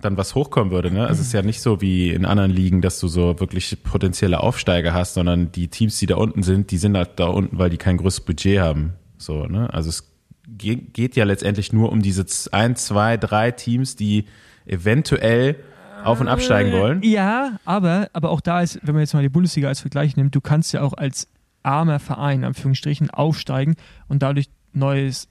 [0.00, 0.90] dann was hochkommen würde.
[0.90, 1.06] Ne?
[1.06, 4.40] Also es ist ja nicht so wie in anderen Ligen, dass du so wirklich potenzielle
[4.40, 7.70] Aufsteiger hast, sondern die Teams, die da unten sind, die sind halt da unten, weil
[7.70, 8.92] die kein größeres Budget haben.
[9.16, 9.72] So, ne?
[9.74, 10.12] Also es
[10.46, 14.26] ge- geht ja letztendlich nur um diese ein, zwei, drei Teams, die
[14.66, 15.56] eventuell
[16.04, 17.02] auf und absteigen wollen.
[17.02, 20.34] Ja, aber, aber auch da ist, wenn man jetzt mal die Bundesliga als Vergleich nimmt,
[20.34, 21.26] du kannst ja auch als
[21.64, 23.74] armer Verein, in Anführungsstrichen, aufsteigen
[24.06, 25.28] und dadurch neues,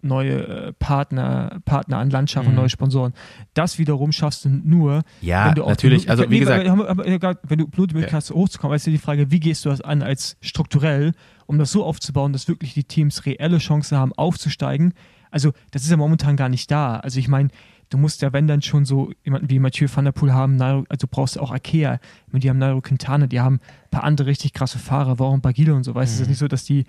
[0.00, 2.56] neue äh, Partner, Partner an Land schaffen, Mhm.
[2.56, 3.12] neue Sponsoren.
[3.54, 6.02] Das wiederum schaffst du nur, Ja, wenn du auch natürlich.
[6.04, 9.40] die- Also wie nee, gesagt, wenn du Blutmilch hast, hochzukommen, ist ja die Frage, wie
[9.40, 11.12] gehst du das an als strukturell,
[11.46, 14.94] um das so aufzubauen, dass wirklich die Teams reelle Chancen haben, aufzusteigen.
[15.30, 16.96] Also das ist ja momentan gar nicht da.
[16.96, 17.48] Also ich meine,
[17.90, 20.84] du musst ja, wenn dann schon so jemanden wie Mathieu van der Poel haben, Nairo,
[20.88, 21.98] also du brauchst auch Akea,
[22.32, 25.84] die haben Nairo Quintana, die haben ein paar andere richtig krasse Fahrer, warum Bagile und
[25.84, 26.84] so, weißt du, es ist nicht so, dass die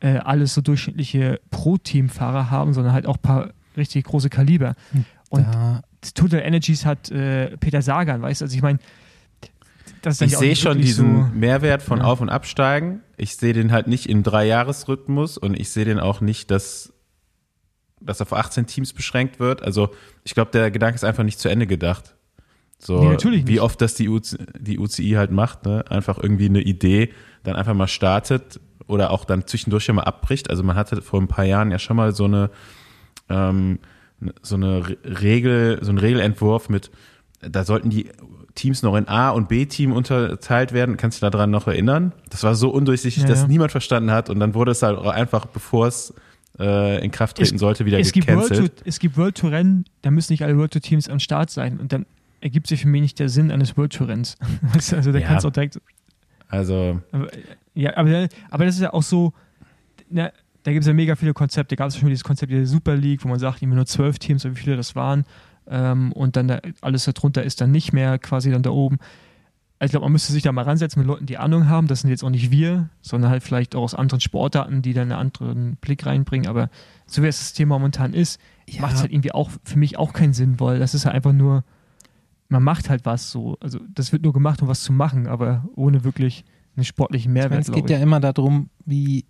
[0.00, 4.74] äh, alles so durchschnittliche Pro-Team-Fahrer haben, sondern halt auch ein paar richtig große Kaliber.
[5.30, 5.82] Und da,
[6.14, 8.44] Total Energies hat äh, Peter Sagan, weißt du?
[8.44, 8.78] Also ich meine,
[10.02, 12.04] das ist ich sehe schon diesen so, Mehrwert von Ja.
[12.04, 13.00] Auf- und Absteigen.
[13.16, 16.92] Ich sehe den halt nicht im Dreijahresrhythmus und ich sehe den auch nicht, dass
[18.00, 19.62] das auf 18 Teams beschränkt wird.
[19.62, 19.90] Also
[20.24, 22.14] ich glaube, der Gedanke ist einfach nicht zu Ende gedacht.
[22.78, 23.60] So, Nee, natürlich wie nicht.
[23.62, 25.84] oft das die, UC, die UCI halt macht, ne?
[25.88, 30.50] einfach irgendwie eine Idee, dann einfach mal startet oder auch dann zwischendurch mal abbricht.
[30.50, 32.50] Also man hatte vor ein paar Jahren ja schon mal so eine
[33.28, 33.78] ähm,
[34.42, 36.90] so eine Re- Regel, so ein Regelentwurf mit,
[37.40, 38.08] da sollten die
[38.54, 40.96] Teams noch in A- und B-Team unterteilt werden.
[40.96, 42.12] Kannst du dich daran noch erinnern?
[42.30, 43.48] Das war so undurchsichtig, Ja, dass ja.
[43.48, 46.14] niemand verstanden hat und dann wurde es halt auch einfach, bevor es
[46.58, 48.76] äh, in Kraft treten Es- sollte, wieder es gibt, World gecancelt.
[48.78, 51.50] Tour, es gibt World Tour Rennen, da müssen nicht alle World Tour Teams am Start
[51.50, 52.06] sein und dann
[52.40, 54.36] ergibt sich für mich nicht der Sinn eines World Tour Renns.
[54.92, 55.26] Also da Ja.
[55.26, 55.80] kannst du auch direkt
[56.48, 57.28] Also, Aber,
[57.74, 59.32] ja, aber, aber das ist ja auch so,
[60.08, 60.30] na,
[60.62, 61.76] da gibt es ja mega viele Konzepte.
[61.76, 64.44] Gab es schon dieses Konzept der Super League, wo man sagt, immer nur zwölf Teams,
[64.44, 65.24] wie viele das waren.
[65.66, 68.98] Ähm, und dann da, alles darunter ist dann nicht mehr quasi dann da oben.
[69.78, 71.86] Also ich glaube, man müsste sich da mal ransetzen mit Leuten, die Ahnung haben.
[71.86, 75.10] Das sind jetzt auch nicht wir, sondern halt vielleicht auch aus anderen Sportarten, die dann
[75.10, 76.48] einen anderen Blick reinbringen.
[76.48, 76.70] Aber
[77.06, 78.80] so wie das System momentan ist, Ja.
[78.80, 81.32] macht es halt irgendwie auch für mich auch keinen Sinn, weil das ist ja einfach
[81.32, 81.64] nur,
[82.48, 83.58] man macht halt was so.
[83.60, 86.44] Also das wird nur gemacht, um was zu machen, aber ohne wirklich
[86.76, 87.50] einen sportlichen ich Mehrwert.
[87.50, 89.24] meine, es geht ja immer darum, wie,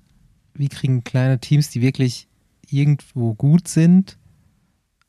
[0.54, 2.28] wie kriegen kleine Teams, die wirklich
[2.68, 4.18] irgendwo gut sind,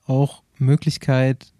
[0.06, 1.54] auch Möglichkeit,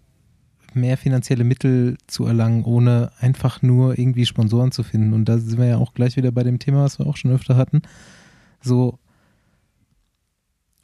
[0.74, 5.14] mehr finanzielle Mittel zu erlangen, ohne einfach nur irgendwie Sponsoren zu finden.
[5.14, 7.32] Und da sind wir ja auch gleich wieder bei dem Thema, was wir auch schon
[7.32, 7.82] öfter hatten.
[8.60, 8.98] So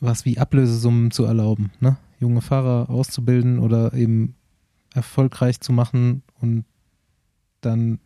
[0.03, 1.97] was wie Ablösesummen zu erlauben, ne?
[2.19, 4.35] Junge Fahrer auszubilden oder eben
[4.95, 6.65] erfolgreich zu machen und
[7.61, 8.01] dann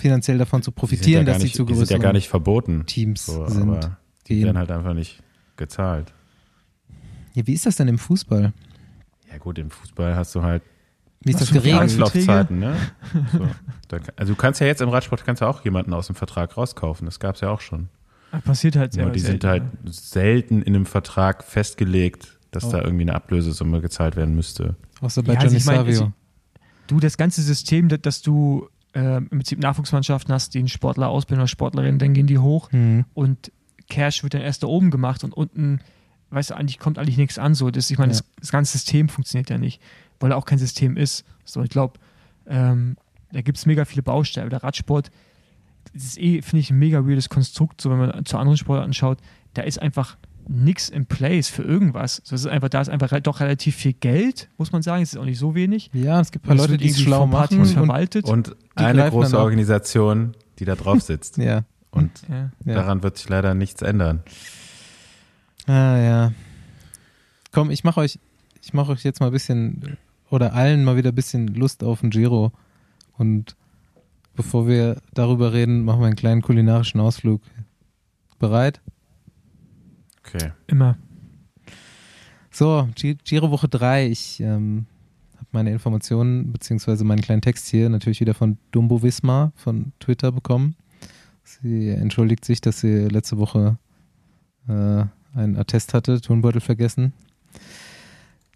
[0.00, 1.84] finanziell davon zu die sind profitieren, ja gar dass nicht, sie zu die sind ja
[1.86, 2.84] größeren gar nicht verboten.
[2.86, 3.90] Teams So, sind.
[4.26, 4.44] die gehen.
[4.46, 5.22] werden halt einfach nicht
[5.56, 6.12] gezahlt.
[7.34, 8.52] Ja, wie ist das denn im Fußball?
[9.30, 10.62] Ja gut, im Fußball hast du halt
[11.22, 11.80] Wie ist das geregelt?
[11.92, 12.74] Anlaufzeiten, ne?
[13.32, 13.46] So.
[13.88, 16.56] Da, also du kannst ja jetzt im Radsport kannst du auch jemanden aus dem Vertrag
[16.56, 17.04] rauskaufen.
[17.06, 17.88] Das gab es ja auch schon.
[18.44, 19.92] Passiert halt sehr Nur die sind selten, halt ja.
[19.92, 22.70] selten in einem Vertrag festgelegt, dass Oh.
[22.72, 24.76] da irgendwie eine Ablösesumme gezahlt werden müsste.
[25.00, 25.92] Außer bei Ja, also Johnny ich mein, Savio.
[26.00, 26.12] also-
[26.86, 31.40] Du, das ganze System, dass du äh, im Prinzip Nachwuchsmannschaften hast, die einen Sportler ausbilden
[31.42, 33.04] oder Sportlerin, dann gehen die hoch Hm.
[33.14, 33.52] und
[33.88, 35.80] Cash wird dann erst da oben gemacht und unten,
[36.30, 37.54] weißt du, eigentlich kommt eigentlich nichts an.
[37.54, 38.18] So, das, ich meine, Ja.
[38.20, 39.80] das, das ganze System funktioniert ja nicht,
[40.20, 41.24] weil er auch kein System ist.
[41.44, 41.98] So, ich glaube,
[42.46, 42.96] ähm,
[43.32, 44.48] da gibt es mega viele Baustellen.
[44.50, 45.10] Der Radsport,
[45.92, 48.92] das ist eh, finde ich, ein mega weirdes Konstrukt, so wenn man zu anderen Sportarten
[48.92, 49.18] schaut,
[49.54, 50.16] da ist einfach
[50.52, 52.20] nichts in place für irgendwas.
[52.24, 55.02] So, es ist einfach, da ist einfach re- doch relativ viel Geld, muss man sagen.
[55.02, 55.90] Es ist auch nicht so wenig.
[55.92, 57.60] Ja, es gibt ein paar Leute, die es schlau machen.
[57.60, 58.26] Und, verwaltet.
[58.26, 59.38] Und Die eine große.
[59.38, 61.36] Organisation, die da drauf sitzt.
[61.38, 62.50] ja, Und ja.
[62.64, 62.74] ja.
[62.74, 64.22] daran wird sich leider nichts ändern.
[65.66, 66.32] Ah, ja.
[67.52, 68.18] Komm, ich mache euch,
[68.62, 69.96] ich mache euch jetzt mal ein bisschen
[70.30, 72.52] oder allen mal wieder ein bisschen Lust auf den Giro.
[73.18, 73.56] Und
[74.34, 77.40] bevor wir darüber reden, machen wir einen kleinen kulinarischen Ausflug.
[78.38, 78.80] Bereit?
[80.34, 80.52] Okay.
[80.66, 80.96] Immer.
[82.50, 84.06] So, Gi- Giro Woche 3.
[84.08, 84.86] Ich ähm,
[85.36, 90.32] habe meine Informationen beziehungsweise meinen kleinen Text hier natürlich wieder von Dumbo Wismar von Twitter
[90.32, 90.74] bekommen.
[91.44, 93.76] Sie entschuldigt sich, dass sie letzte Woche
[94.68, 97.12] äh, einen Attest hatte, Turnbeutel vergessen.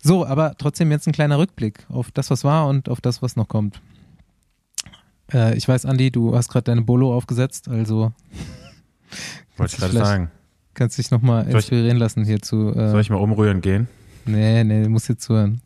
[0.03, 3.37] So, aber trotzdem jetzt ein kleiner Rückblick auf das, was war und auf das, was
[3.37, 3.81] noch kommt.
[5.33, 8.13] Äh, ich weiß, Andi, du hast gerade deine Bolo aufgesetzt, also
[9.57, 10.31] Wollte ich gerade sagen.
[10.75, 12.71] Kannst dich nochmal Soll ich- inspirieren lassen hierzu.
[12.75, 13.89] Äh, Soll ich mal umrühren gehen?
[14.27, 15.61] Nee, nee, du musst jetzt zuhören.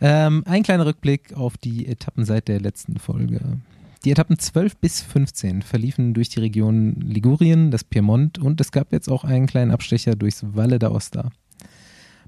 [0.00, 3.40] Ähm, ein kleiner Rückblick auf die Etappen seit der letzten Folge.
[4.04, 8.92] Die Etappen 12 bis 15 verliefen durch die Region Ligurien, das Piemont und es gab
[8.92, 11.30] jetzt auch einen kleinen Abstecher durchs Valle d'Aosta.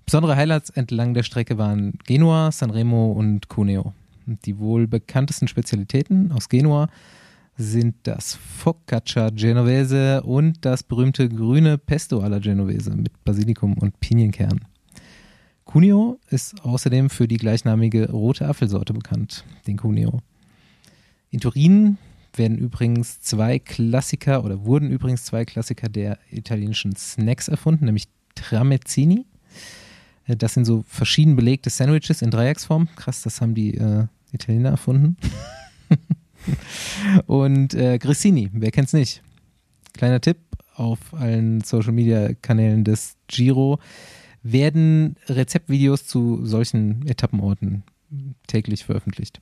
[0.06, 3.92] Besondere Highlights entlang der Strecke waren Genua, Sanremo und Cuneo.
[4.24, 6.88] Die wohl bekanntesten Spezialitäten aus Genua
[7.56, 14.60] sind das Focaccia Genovese und das berühmte grüne Pesto alla Genovese mit Basilikum und Pinienkern.
[15.64, 20.20] Cuneo ist außerdem für die gleichnamige rote Apfelsorte bekannt, den Cuneo.
[21.30, 21.98] In Turin
[22.34, 29.26] werden übrigens zwei Klassiker oder wurden übrigens zwei Klassiker der italienischen Snacks erfunden, nämlich Tramezzini.
[30.26, 32.88] Äh, Das sind so verschieden belegte Sandwiches in Dreiecksform.
[32.96, 35.16] Krass, das haben die äh, Italiener erfunden.
[37.26, 39.22] Und äh, Grissini, wer kennt's nicht?
[39.92, 40.38] Kleiner Tipp
[40.74, 43.78] auf allen Social Media Kanälen des Giro
[44.42, 47.82] werden Rezeptvideos zu solchen Etappenorten
[48.46, 49.40] täglich veröffentlicht.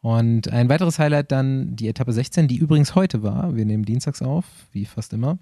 [0.00, 3.56] Und ein weiteres Highlight dann die Etappe 16, die übrigens heute war.
[3.56, 5.38] Wir nehmen dienstags auf, wie fast immer.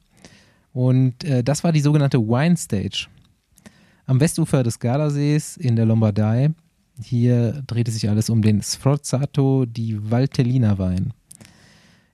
[0.72, 3.06] Und äh, das war die sogenannte Wine Stage.
[4.06, 6.50] Am Westufer des Gardasees in der Lombardei.
[7.02, 11.12] Hier drehte sich alles um den Sforzato di Valtellina Wein.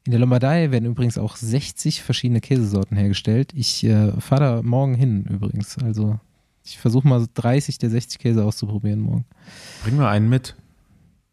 [0.05, 3.53] In der Lombardei werden übrigens auch 60 verschiedene Käsesorten hergestellt.
[3.55, 5.79] Ich äh, fahre da morgen hin übrigens.
[5.79, 6.19] Also
[6.65, 9.25] ich versuche mal so 30 der 60 Käse auszuprobieren morgen.
[9.85, 10.57] Bring mal einen mit.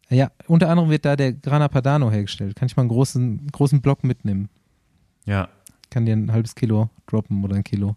[0.08, 2.56] Ja, unter anderem wird da der Grana Padano hergestellt.
[2.56, 4.48] Kann ich mal einen großen, großen Block mitnehmen?
[5.24, 5.48] Ja,
[5.90, 7.96] Kann dir ein halbes Kilo droppen oder ein Kilo.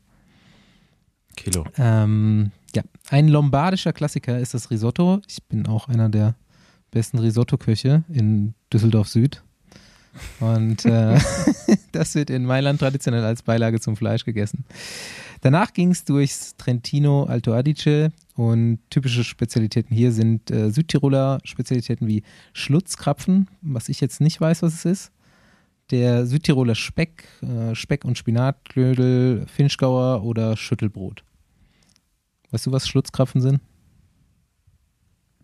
[1.35, 1.65] Kilo.
[1.77, 2.83] Ähm, ja,
[3.13, 5.21] ein lombardischer Klassiker ist das Risotto.
[5.27, 6.33] Ich bin auch einer der
[6.89, 9.43] besten Risotto-Köche in Düsseldorf Süd.
[10.39, 11.19] Und äh,
[11.91, 14.65] das wird in Mailand traditionell als Beilage zum Fleisch gegessen.
[15.41, 22.07] Danach ging es durchs Trentino Alto Adige und typische Spezialitäten hier sind äh, Südtiroler Spezialitäten
[22.07, 22.23] wie
[22.53, 25.11] Schlutzkrapfen, was ich jetzt nicht weiß, was es ist.
[25.91, 31.23] Der Südtiroler Speck, äh, Speck und Spinatknödel, Finchgauer oder Schüttelbrot.
[32.53, 33.61] Weißt du, was Schlutzkrapfen sind?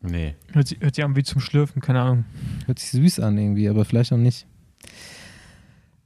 [0.01, 0.35] Nee.
[0.53, 2.25] Hört sich, hört sich an wie zum Schlürfen, keine Ahnung.
[2.67, 4.45] Hört sich süß an irgendwie, aber vielleicht auch nicht.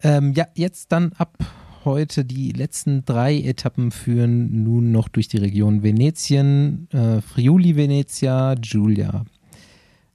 [0.02, 1.38] Ähm, ja, jetzt dann ab
[1.84, 8.56] heute die letzten drei Etappen führen nun noch durch die Region Venetien, äh, Friuli Venezia,
[8.56, 9.26] Giulia.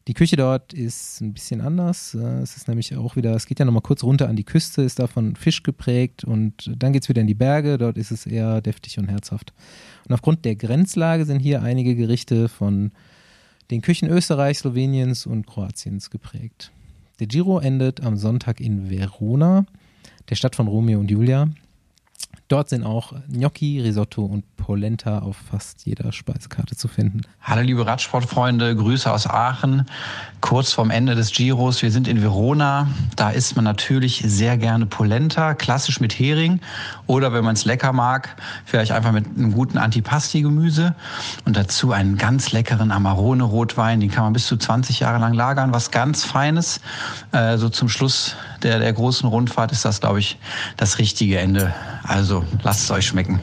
[0.08, 2.14] Die Küche dort ist ein bisschen anders.
[2.14, 4.80] Äh, Es ist nämlich auch wieder, es geht ja nochmal kurz runter an die Küste,
[4.80, 7.76] ist da von Fisch geprägt und dann geht es wieder in die Berge.
[7.76, 9.52] Dort ist es eher deftig und herzhaft.
[10.08, 12.90] Und aufgrund der Grenzlage sind hier einige Gerichte von
[13.70, 16.72] den Küchen Österreichs, Sloweniens und Kroatiens geprägt.
[17.20, 19.66] Der Giro endet am Sonntag in Verona,
[20.30, 21.50] der Stadt von Romeo und Julia.
[22.48, 27.20] Dort sind auch Gnocchi, Risotto und Polenta auf fast jeder Speisekarte zu finden.
[27.42, 29.84] Hallo liebe Radsportfreunde, Grüße aus Aachen.
[30.40, 32.88] Kurz vorm Ende des Giros, wir sind in Verona.
[33.16, 36.60] Da isst man natürlich sehr gerne Polenta, klassisch mit Hering
[37.06, 40.94] oder wenn man es lecker mag, vielleicht einfach mit einem guten Antipasti-Gemüse
[41.44, 44.00] und dazu einen ganz leckeren Amarone-Rotwein.
[44.00, 46.80] Den kann man bis zu 20 Jahre lang lagern, was ganz Feines.
[47.32, 50.38] Äh, so zum Schluss der, der großen Rundfahrt ist das, glaube ich,
[50.78, 51.74] das richtige Ende.
[52.02, 53.40] Also lasst es euch schmecken.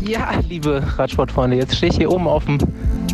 [0.00, 2.58] Ja, liebe Radsportfreunde, jetzt stehe ich hier oben auf dem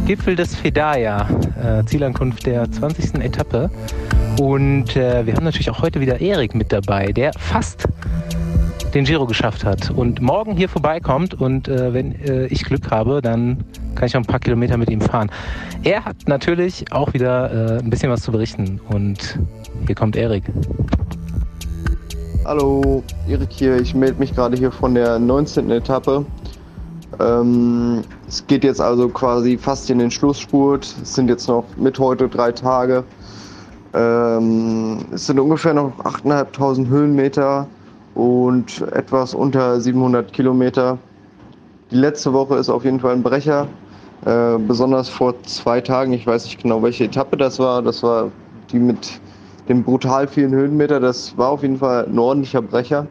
[0.07, 1.29] Gipfel des Fedaya,
[1.63, 3.17] äh, Zielankunft der 20.
[3.17, 3.71] Etappe.
[4.41, 7.89] Und äh, wir haben natürlich auch heute wieder Erik mit dabei, der fast
[8.97, 13.21] den Giro geschafft hat und morgen hier vorbeikommt und äh, wenn äh, ich Glück habe,
[13.21, 13.63] dann
[13.95, 15.31] kann ich noch ein paar Kilometer mit ihm fahren.
[15.83, 19.39] Er hat natürlich auch wieder äh, ein bisschen was zu berichten und
[19.85, 20.45] hier kommt Erik.
[22.47, 23.79] Hallo, Erik hier.
[23.79, 25.71] Ich melde mich gerade hier von der 19.
[25.71, 26.25] Etappe.
[27.21, 30.85] Ähm, es geht jetzt also quasi fast in den Schlussspurt.
[31.03, 33.05] Es sind jetzt noch mit heute drei Tage.
[33.93, 37.69] Ähm, es sind ungefähr noch 8.500 Höhenmeter
[38.17, 40.99] und etwas unter 700 Kilometer.
[41.91, 43.69] Die letzte Woche ist auf jeden Fall ein Brecher.
[44.25, 47.83] Äh, besonders vor zwei Tagen, ich weiß nicht genau, welche Etappe das war.
[47.83, 48.33] Das war
[48.73, 49.21] die mit
[49.69, 50.99] dem brutal vielen Höhenmeter.
[50.99, 53.07] Das war auf jeden Fall ein ordentlicher Brecher.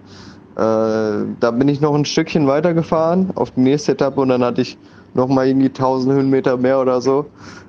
[0.55, 4.43] Äh, da bin ich noch ein Stückchen weiter gefahren auf die nächste Etappe und dann
[4.43, 4.77] hatte ich
[5.13, 7.27] noch mal irgendwie 1000 Höhenmeter mehr oder so.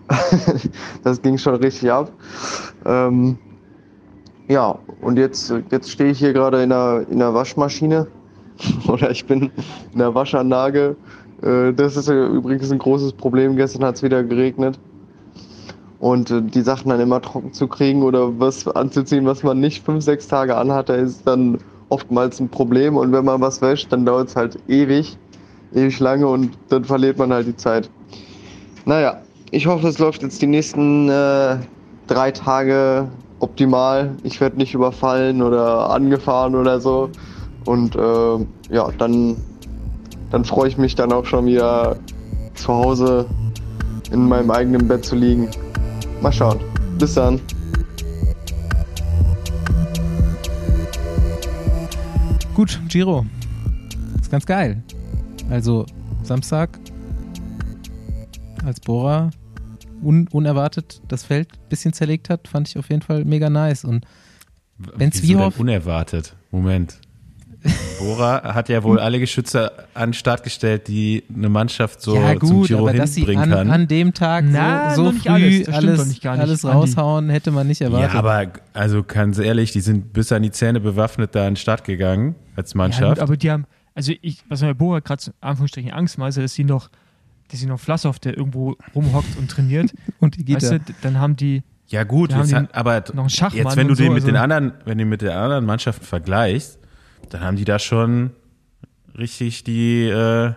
[1.04, 2.10] das ging schon richtig ab.
[2.86, 3.38] Ähm,
[4.48, 8.06] ja, und jetzt, jetzt stehe ich hier gerade in der, in der Waschmaschine
[8.88, 9.50] oder ich bin
[9.92, 10.96] in der Waschanlage.
[11.42, 13.56] Äh, das ist übrigens ein großes Problem.
[13.56, 14.78] Gestern hat es wieder geregnet.
[15.98, 19.84] Und äh, die Sachen dann immer trocken zu kriegen oder was anzuziehen, was man nicht
[19.84, 22.96] fünf, sechs Tage anhatte, ist dann oftmals ein Problem.
[22.96, 25.16] Und wenn man was wäscht, dann dauert es halt ewig,
[25.74, 27.90] ewig lange und dann verliert man halt die Zeit.
[28.84, 31.56] Naja, ich hoffe, es läuft jetzt die nächsten äh,
[32.06, 33.08] drei Tage
[33.40, 34.14] optimal.
[34.22, 37.10] Ich werde nicht überfallen oder angefahren oder so.
[37.64, 39.36] Und äh, ja, dann,
[40.30, 41.96] dann freue ich mich dann auch schon wieder
[42.54, 43.26] zu Hause
[44.10, 45.48] in meinem eigenen Bett zu liegen.
[46.20, 46.60] Mal schauen.
[46.98, 47.40] Bis dann.
[52.54, 53.26] Gut, Giro.
[54.20, 54.82] Ist ganz geil.
[55.50, 55.84] Also
[56.22, 56.78] Samstag
[58.64, 59.30] als Bora
[60.02, 63.84] un unerwartet das Feld ein bisschen zerlegt hat, fand ich auf jeden Fall mega nice.
[63.84, 64.04] Und
[64.98, 66.34] Benz Wieso denn Wiehoff, unerwartet.
[66.50, 66.98] Moment.
[67.98, 72.38] Bora hat ja wohl alle Geschütze an den Start gestellt, die eine Mannschaft so ja
[72.38, 73.70] zum gut, Giro aber dass sie hinbringen an, kann.
[73.70, 75.68] an dem Tag Na, so, so nicht früh alles.
[75.68, 78.12] Alles, doch nicht gar nicht, alles raushauen, hätte man nicht erwartet.
[78.12, 81.56] ja, aber also ganz ehrlich, die sind bis an die Zähne bewaffnet da an den
[81.56, 83.14] Start gegangen als Ja, Mannschaft.
[83.16, 86.28] gut, aber die haben, also ich, was mir bei Bora gerade zu Anführungsstrichen Angst macht,
[86.30, 86.88] ist, dass sie noch,
[87.50, 90.78] dass sie noch Vlassow, der irgendwo rumhockt und trainiert, und die geht weißt da.
[90.78, 93.64] du, dann haben die, ja gut, Da haben jetzt die hat, aber noch einen Schachmann
[93.66, 95.64] jetzt wenn du den so, mit den also- anderen, wenn du den mit den anderen
[95.64, 96.78] Mannschaften vergleichst,
[97.30, 98.30] dann haben die da schon
[99.16, 100.52] richtig die äh,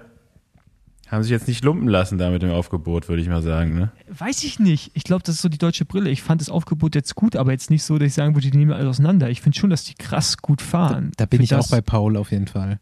[1.10, 3.92] haben sich jetzt nicht lumpen lassen da mit dem Aufgebot, würde ich mal sagen, ne?
[4.10, 4.92] weiß ich nicht.
[4.94, 6.10] Ich glaube, das ist so die deutsche Brille.
[6.10, 8.58] Ich fand das Aufgebot jetzt gut, aber jetzt nicht so, dass ich sagen würde, die
[8.58, 9.30] nehmen alles auseinander.
[9.30, 11.12] Ich finde schon, dass die krass gut fahren.
[11.18, 12.80] Da bin Für ich auch bei Paul auf jeden Fall.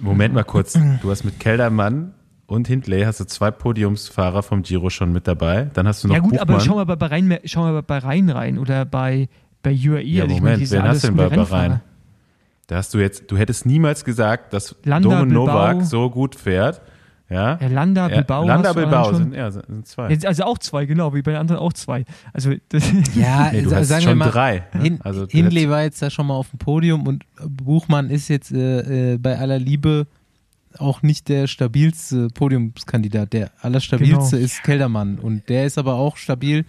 [0.00, 0.78] Moment mal kurz.
[1.02, 2.14] Du hast mit Keldermann
[2.50, 5.70] und Hindley hast du zwei Podiumsfahrer vom Giro schon mit dabei.
[5.72, 6.48] Dann hast du noch Ja gut, Buchmann.
[6.48, 9.28] aber schau mal bei Bahrain, schau mal bei Bahrain rein oder bei,
[9.62, 10.02] bei UAE.
[10.02, 11.38] Ja, also ich Moment, meine, wen hast du denn bei Bahrain?
[11.38, 11.80] Rennfahrer.
[12.66, 15.46] Da hast du jetzt, du hättest niemals gesagt, dass Landa, Domen Bilbao.
[15.46, 16.80] Novak so gut fährt.
[17.28, 17.58] Ja.
[17.60, 18.44] Ja, Landa, Ja, Bilbao.
[18.44, 20.10] Landa, hast du Bilbao sind, ja, sind zwei.
[20.10, 22.04] Jetzt, also auch zwei, genau, wie bei den anderen auch zwei.
[22.32, 22.82] Also das,
[23.14, 24.64] Ja, Nee, du hast sagen schon wir mal, drei.
[24.74, 24.82] ne?
[24.82, 28.50] Hin, Also Hindley war jetzt da schon mal auf dem Podium und Buchmann ist jetzt
[28.52, 30.08] äh, äh, bei aller Liebe
[30.78, 33.32] auch nicht der stabilste Podiumskandidat.
[33.32, 34.44] Der allerstabilste Genau.
[34.44, 36.64] ist Keldermann und der ist aber auch stabil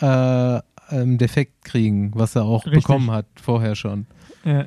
[0.00, 2.82] äh, ähm, Defekt kriegen, was er auch Richtig.
[2.82, 4.06] bekommen hat vorher schon.
[4.44, 4.66] ja.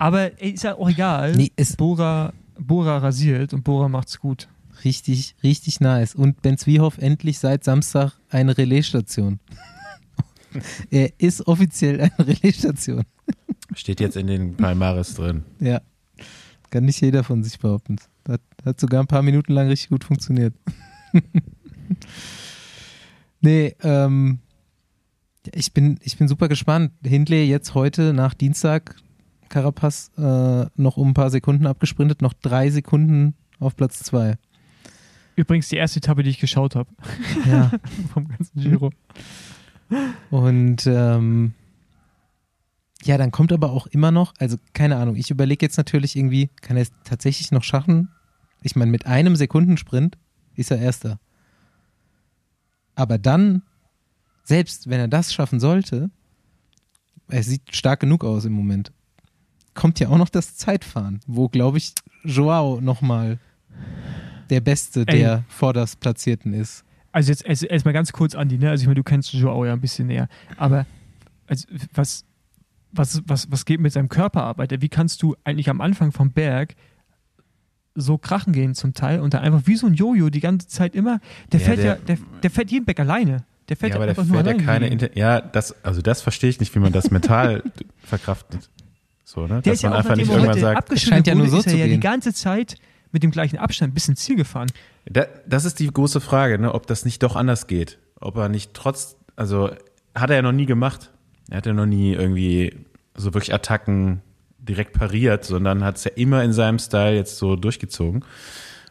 [0.00, 1.34] Aber ey, ist ja auch egal.
[1.34, 4.46] Nee, Bora, Bora rasiert und Bora macht's gut.
[4.84, 6.14] richtig, richtig nice.
[6.14, 9.40] Und Ben Zwiehoff endlich seit Samstag eine Relaisstation.
[10.90, 13.02] er ist offiziell eine Relaisstation.
[13.74, 15.42] Steht jetzt in den Palmares drin.
[15.58, 15.80] Ja.
[16.70, 17.96] Kann nicht jeder von sich behaupten.
[18.28, 20.54] Hat, hat sogar ein paar Minuten lang richtig gut funktioniert.
[23.40, 24.40] nee, ähm,
[25.54, 26.92] ich bin, ich bin super gespannt.
[27.02, 28.96] Hindley jetzt heute nach Dienstag
[29.48, 34.36] Carapaz äh, noch um ein paar Sekunden abgesprintet, noch drei Sekunden auf Platz zwei.
[35.36, 36.90] Übrigens die erste Etappe, die ich geschaut habe
[37.46, 37.70] Ja.
[38.12, 38.90] vom ganzen Giro.
[40.30, 41.54] Und ähm,
[43.08, 46.50] ja, dann kommt aber auch immer noch, also keine Ahnung, ich überlege jetzt natürlich irgendwie,
[46.60, 48.10] kann er es tatsächlich noch schaffen?
[48.62, 50.18] Ich meine, mit einem Sekundensprint
[50.56, 51.18] ist er Erster.
[52.94, 53.62] Aber dann,
[54.44, 56.10] selbst wenn er das schaffen sollte,
[57.28, 58.92] er sieht stark genug aus im Moment,
[59.72, 61.94] kommt ja auch noch das Zeitfahren, wo, glaube ich,
[62.24, 63.38] Joao nochmal
[64.50, 65.18] der Beste Ey.
[65.18, 66.84] der vorderst Platzierten ist.
[67.12, 68.68] Also jetzt erst, erst mal ganz kurz, Andi, ne?
[68.68, 70.28] Also ich meine, du kennst Joao ja ein bisschen näher.
[70.58, 70.84] Aber
[71.46, 72.26] also, was,
[72.92, 74.60] was, was, was geht mit seinem Körper ab?
[74.60, 74.80] Alter?
[74.80, 76.74] Wie kannst du eigentlich am Anfang vom Berg
[77.94, 80.94] so krachen gehen zum Teil und dann einfach wie so ein Jojo die ganze Zeit
[80.94, 81.20] immer,
[81.52, 83.44] der Ja, fährt der- ja, der, der fährt jeden Berg alleine.
[83.68, 84.64] Der fährt ja, ja, aber der einfach nur fährt ja alleine.
[84.66, 87.62] keine Inter Ja, das, also das verstehe ich nicht, wie man das mental
[87.98, 88.70] verkraftet.
[89.24, 89.48] So, ne?
[89.48, 91.48] Der Dass ist ja man auch einfach nicht er irgendwann sagt, abgeschüttelt scheint ja nur
[91.48, 92.76] so ist er zu ja die ganze Zeit
[93.12, 94.68] mit dem gleichen Abstand bis ins Ziel gefahren.
[95.06, 97.98] Da, das ist die große Frage, ne, ob das nicht doch anders geht.
[98.20, 99.70] Ob er nicht trotz, also
[100.14, 101.10] hat er ja noch nie gemacht.
[101.50, 102.74] Er hat ja noch nie irgendwie
[103.14, 104.22] so wirklich Attacken
[104.58, 108.24] direkt pariert, sondern hat es ja immer in seinem Style jetzt so durchgezogen.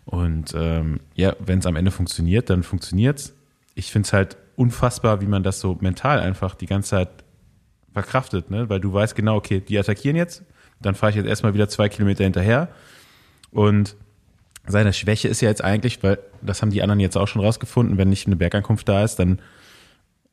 [0.05, 3.33] Und ähm, ja, wenn es am Ende funktioniert, dann funktioniert's.
[3.75, 7.09] Ich finde es halt unfassbar, wie man das so mental einfach die ganze Zeit
[7.93, 8.69] verkraftet, ne?
[8.69, 10.43] Weil du weißt genau, okay, die attackieren jetzt,
[10.81, 12.69] dann fahre ich jetzt erstmal wieder zwei Kilometer hinterher.
[13.51, 13.95] Und
[14.65, 17.97] seine Schwäche ist ja jetzt eigentlich, weil das haben die anderen jetzt auch schon rausgefunden,
[17.97, 19.39] wenn nicht eine Bergankunft da ist, dann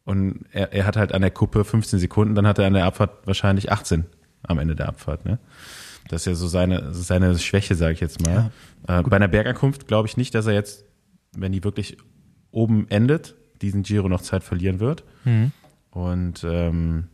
[0.05, 2.85] und er, er hat halt an der Kuppe 15 Sekunden, dann hat er an der
[2.85, 4.05] Abfahrt wahrscheinlich 18
[4.43, 5.25] am Ende der Abfahrt.
[5.25, 5.39] Ne?
[6.09, 8.51] Das ist ja so seine, seine Schwäche, sage ich jetzt mal.
[8.87, 10.85] äh, bei einer Bergankunft glaube ich nicht, dass er jetzt,
[11.33, 11.97] wenn die wirklich
[12.51, 15.05] oben endet, diesen Giro noch Zeit verlieren wird.
[15.25, 15.53] Mhm.
[15.91, 17.09] Und ähm,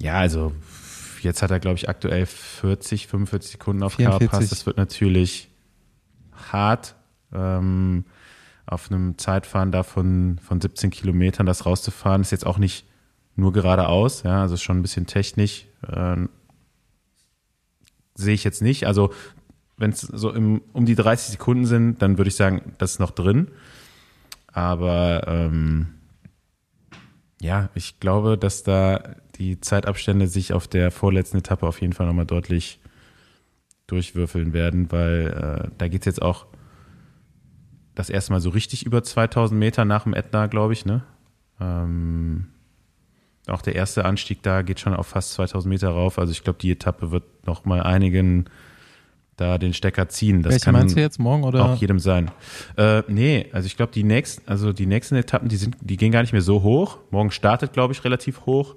[0.00, 0.52] ja, also
[1.22, 4.30] jetzt hat er, glaube ich, aktuell 40, 45 Sekunden auf 44.
[4.30, 4.50] Carapaz.
[4.50, 5.50] Das wird natürlich
[6.32, 6.94] hart,
[7.32, 8.04] ähm,
[8.68, 12.22] auf einem Zeitfahren da von, von 17 Kilometern das rauszufahren.
[12.22, 12.86] Ist jetzt auch nicht
[13.34, 15.66] nur geradeaus, ja, also schon ein bisschen technisch.
[15.88, 16.28] Ähm,
[18.14, 18.86] sehe ich jetzt nicht.
[18.86, 19.12] Also
[19.76, 22.98] wenn es so im, um die 30 Sekunden sind, dann würde ich sagen, das ist
[22.98, 23.48] noch drin.
[24.52, 25.94] Aber ähm,
[27.40, 32.06] ja, ich glaube, dass da die Zeitabstände sich auf der vorletzten Etappe auf jeden Fall
[32.06, 32.80] nochmal deutlich
[33.86, 36.47] durchwürfeln werden, weil äh, da geht's jetzt auch
[37.98, 41.02] das erste Mal so richtig über 2000 Meter nach dem Ätna, glaube ich, ne?
[41.60, 42.46] Ähm,
[43.48, 46.18] auch der erste Anstieg da geht schon auf fast 2000 Meter rauf.
[46.18, 48.44] Also ich glaube, die Etappe wird noch mal einigen
[49.36, 50.42] da den Stecker ziehen.
[50.42, 51.64] Das Welche kann meinst du jetzt morgen oder?
[51.64, 52.30] auch jedem sein.
[52.76, 56.12] Äh, nee, also ich glaube, die nächsten, also die nächsten Etappen, die sind, die gehen
[56.12, 56.98] gar nicht mehr so hoch.
[57.10, 58.76] Morgen startet, glaube ich, relativ hoch.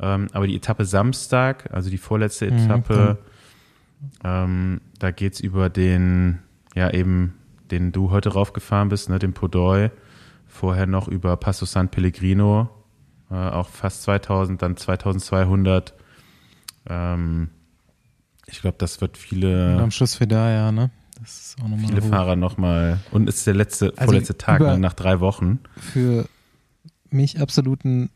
[0.00, 3.18] Ähm, aber die Etappe Samstag, also die vorletzte Mhm, Etappe,
[4.24, 6.40] ähm, da geht's über den,
[6.74, 7.34] ja eben,
[7.72, 9.90] den du heute raufgefahren bist, ne, den Podoi.
[10.46, 12.68] Vorher noch über Passo San Pellegrino,
[13.30, 15.94] äh, auch fast 2000, dann 2200.
[16.86, 17.48] Ähm,
[18.46, 20.90] ich glaube, das wird viele Und am Schluss für da, ja, ne?
[21.18, 22.08] Das ist auch nochmal viele hoch.
[22.08, 23.00] Fahrer nochmal.
[23.10, 25.60] Und es ist der letzte, Also vorletzte Tag, ne, nach drei Wochen.
[25.78, 26.26] Für
[27.08, 28.10] mich absoluten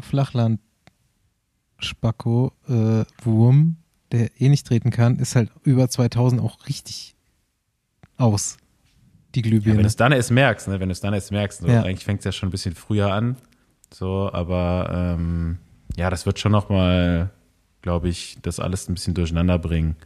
[0.00, 3.78] Flachland-Spacko, äh, Wurm,
[4.12, 7.16] der eh nicht treten kann, ist halt über 2000 auch richtig
[8.16, 8.58] aus.
[9.34, 9.76] Die Ja, Glühbirne.
[9.78, 11.82] wenn du es dann erst merkst, ne, wenn du es dann erst merkst, so, Ja.
[11.82, 13.36] eigentlich fängt es ja schon ein bisschen früher an.
[13.92, 15.58] So, aber ähm,
[15.96, 17.30] ja, das wird schon nochmal,
[17.82, 19.96] glaube ich, das alles ein bisschen durcheinander bringen.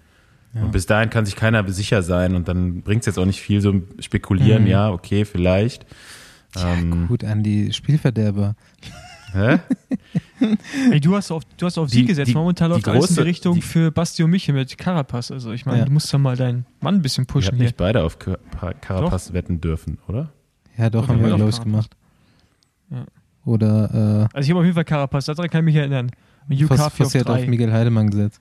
[0.54, 3.40] Und bis dahin kann sich keiner sicher sein und dann bringt es jetzt auch nicht
[3.40, 4.68] viel so spekulieren, Mhm.
[4.68, 5.84] ja, okay, vielleicht.
[6.52, 8.54] Tja, ähm, gut an die Spielverderber.
[9.34, 9.58] Hä?
[10.92, 12.28] Ey, du hast auf, du hast auf Die- Sieg gesetzt.
[12.30, 15.30] die- Momentan läuft alles in die große- Richtung die- für Basti und Michi mit Carapaz.
[15.30, 15.84] Also ich meine, Ja.
[15.86, 17.64] du musst ja mal deinen Mann ein bisschen Ihr pushen habt hier.
[17.64, 20.32] nicht beide auf Carapaz wetten dürfen, oder?
[20.76, 21.96] Ja, doch, Doch, haben wir wir, haben glaube doch ich, gemacht.
[22.90, 23.04] Ja.
[23.44, 26.10] Oder Also ich habe auf jeden Fall Carapaz, daran kann ich mich erinnern.
[26.48, 26.78] Und äh, Hugh Foss,
[27.12, 27.46] Carthy auf auf.
[27.46, 28.40] Miguel Heidemann gesetzt.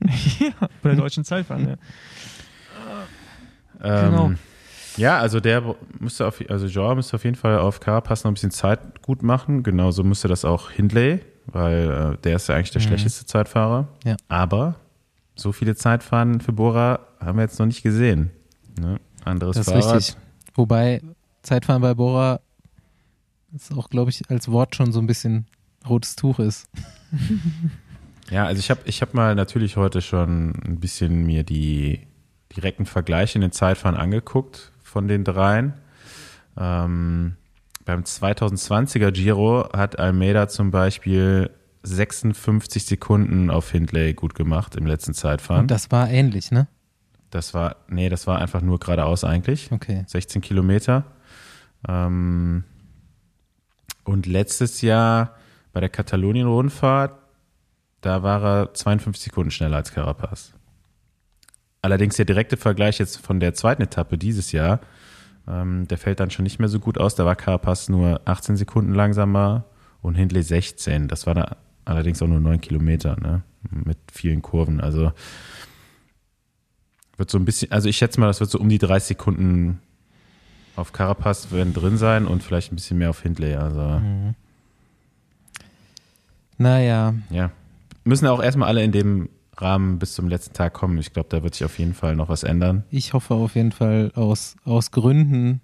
[0.40, 1.76] ja, bei der deutschen Zeitfahren, ja.
[3.82, 4.32] Ähm, Genau.
[4.96, 8.34] Ja, also der müsste auf, also Joao müsste auf jeden Fall auf Carapaz noch ein
[8.34, 9.62] bisschen Zeit gut machen.
[9.62, 12.86] Genauso müsste das auch Hindley, weil äh, der ist ja eigentlich der Mhm.
[12.86, 13.88] schlechteste Zeitfahrer.
[14.04, 14.16] Ja.
[14.28, 14.76] Aber
[15.34, 18.30] so viele Zeitfahren für Bora haben wir jetzt noch nicht gesehen.
[18.78, 19.00] Ne?
[19.24, 19.96] Anderes Das ist Fahrrad.
[19.96, 20.16] richtig.
[20.54, 21.00] Wobei
[21.42, 22.40] Zeitfahren bei Bora
[23.54, 25.46] ist auch, glaube ich, als Wort schon so ein bisschen
[25.88, 26.68] rotes Tuch ist.
[28.30, 32.06] Ja, also ich habe ich hab mal natürlich heute schon ein bisschen mir die
[32.56, 35.72] direkten Vergleiche in den Zeitfahren angeguckt von den dreien.
[36.56, 37.36] Ähm,
[37.84, 41.50] beim 2020er Giro hat Almeida zum Beispiel
[41.82, 45.62] 56 Sekunden auf Hindley gut gemacht im letzten Zeitfahren.
[45.62, 46.68] Und das war ähnlich, ne?
[47.30, 49.72] Das war, nee, das war einfach nur geradeaus eigentlich.
[49.72, 50.04] Okay.
[50.06, 51.04] 16 Kilometer.
[51.88, 52.64] Ähm,
[54.04, 55.36] und letztes Jahr
[55.72, 57.18] bei der Katalonien-Rundfahrt,
[58.02, 60.52] da war er 52 Sekunden schneller als Carapaz.
[61.82, 64.80] Allerdings der direkte Vergleich jetzt von der zweiten Etappe dieses Jahr,
[65.48, 67.16] ähm, der fällt dann schon nicht mehr so gut aus.
[67.16, 69.64] Da war Carapaz nur 18 Sekunden langsamer
[70.00, 71.08] und Hindley 16.
[71.08, 73.42] Das war da allerdings auch nur 9 Kilometer, ne?
[73.70, 74.80] Mit vielen Kurven.
[74.80, 75.12] Also
[77.16, 79.80] wird so ein bisschen, also ich schätze mal, das wird so um die 30 Sekunden
[80.76, 83.54] auf Carapaz werden drin sein und vielleicht ein bisschen mehr auf Hindley.
[83.54, 84.34] Also Mhm.
[86.58, 87.50] Naja, ja.
[88.04, 90.98] Müssen auch erstmal alle in dem Rahmen bis zum letzten Tag kommen.
[90.98, 92.84] Ich glaube, da wird sich auf jeden Fall noch was ändern.
[92.90, 95.60] ich hoffe auf jeden Fall aus, aus Gründen,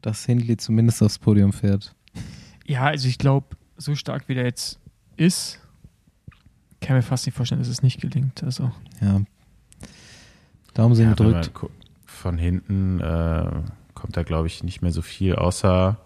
[0.00, 1.94] dass Hindley zumindest aufs Podium fährt.
[2.66, 4.78] Ja, also ich glaube, so stark wie der jetzt
[5.16, 5.60] ist,
[6.80, 8.42] kann mir fast nicht vorstellen, dass es nicht gelingt.
[8.44, 8.70] Also.
[9.00, 9.20] Ja.
[10.74, 11.50] Daumen sind Ja, gedrückt.
[12.04, 13.50] von hinten äh,
[13.94, 15.96] kommt da, glaube ich, nicht mehr so viel, außer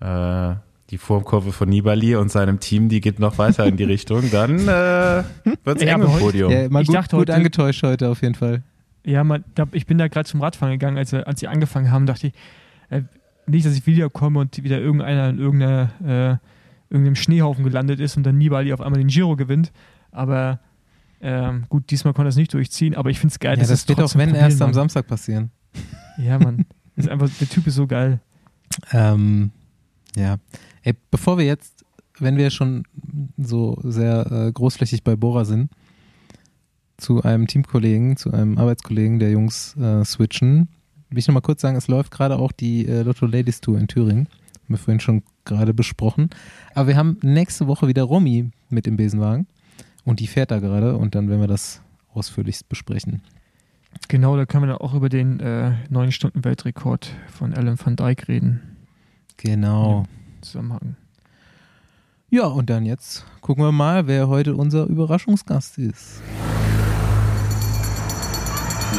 [0.00, 0.54] äh,
[0.90, 4.30] die Formkurve von Nibali und seinem Team, die geht noch weiter in die Richtung.
[4.30, 5.22] Dann äh,
[5.64, 6.50] wird es Ja, eng im Podium.
[6.50, 8.62] Ja, mal Ich gut, dachte gut heute- angetäuscht heute auf jeden Fall.
[9.04, 12.26] Ja, man, ich bin da gerade zum Radfahren gegangen, als, als sie angefangen haben, dachte
[12.28, 12.32] ich,
[12.90, 13.02] äh,
[13.46, 18.24] nicht, dass ich wiederkomme und wieder irgendeiner in irgendeiner, äh, irgendeinem Schneehaufen gelandet ist und
[18.24, 19.72] dann Nibali auf einmal den Giro gewinnt.
[20.12, 20.58] Aber
[21.22, 23.68] ähm, gut, diesmal konnte er es nicht durchziehen, aber ich finde es geil, Ja, dass
[23.68, 24.74] das es wird auch, wenn erst am.
[24.74, 25.50] Samstag passieren.
[26.18, 26.66] Ja, Mann.
[26.96, 28.20] ist einfach, der Typ ist so geil.
[28.92, 29.50] Ähm,
[30.16, 30.36] ja.
[30.82, 31.84] Ey, bevor wir jetzt,
[32.18, 32.84] wenn wir schon
[33.36, 35.70] so sehr äh, großflächig bei Bora sind,
[36.96, 40.68] zu einem Teamkollegen, zu einem Arbeitskollegen der Jungs äh, switchen,
[41.08, 43.88] will ich nochmal kurz sagen, es läuft gerade auch die äh, Lotto Ladies Tour in
[43.88, 44.28] Thüringen.
[44.28, 46.30] Haben wir vorhin schon gerade besprochen.
[46.74, 49.46] Aber wir haben nächste Woche wieder Romy mit im Besenwagen.
[50.04, 51.82] Und die fährt da gerade und dann werden wir das
[52.14, 53.22] ausführlichst besprechen.
[54.08, 58.60] Genau, da können wir dann auch über den äh, 9-Stunden-Weltrekord von Alan van Dijk reden.
[59.36, 60.04] Genau.
[60.42, 60.96] Zusammenhang.
[62.28, 66.22] Ja, und dann jetzt gucken wir mal, wer heute unser Überraschungsgast ist.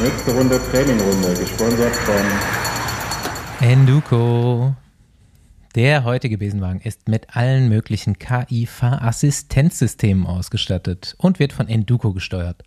[0.02, 2.26] Nächste Runde Trainingrunde, gesponsert von
[3.62, 4.76] Enduko.
[5.76, 12.64] Der heutige Besenwagen ist mit allen möglichen KI-Fahrassistenzsystemen ausgestattet und wird von Enduko gesteuert.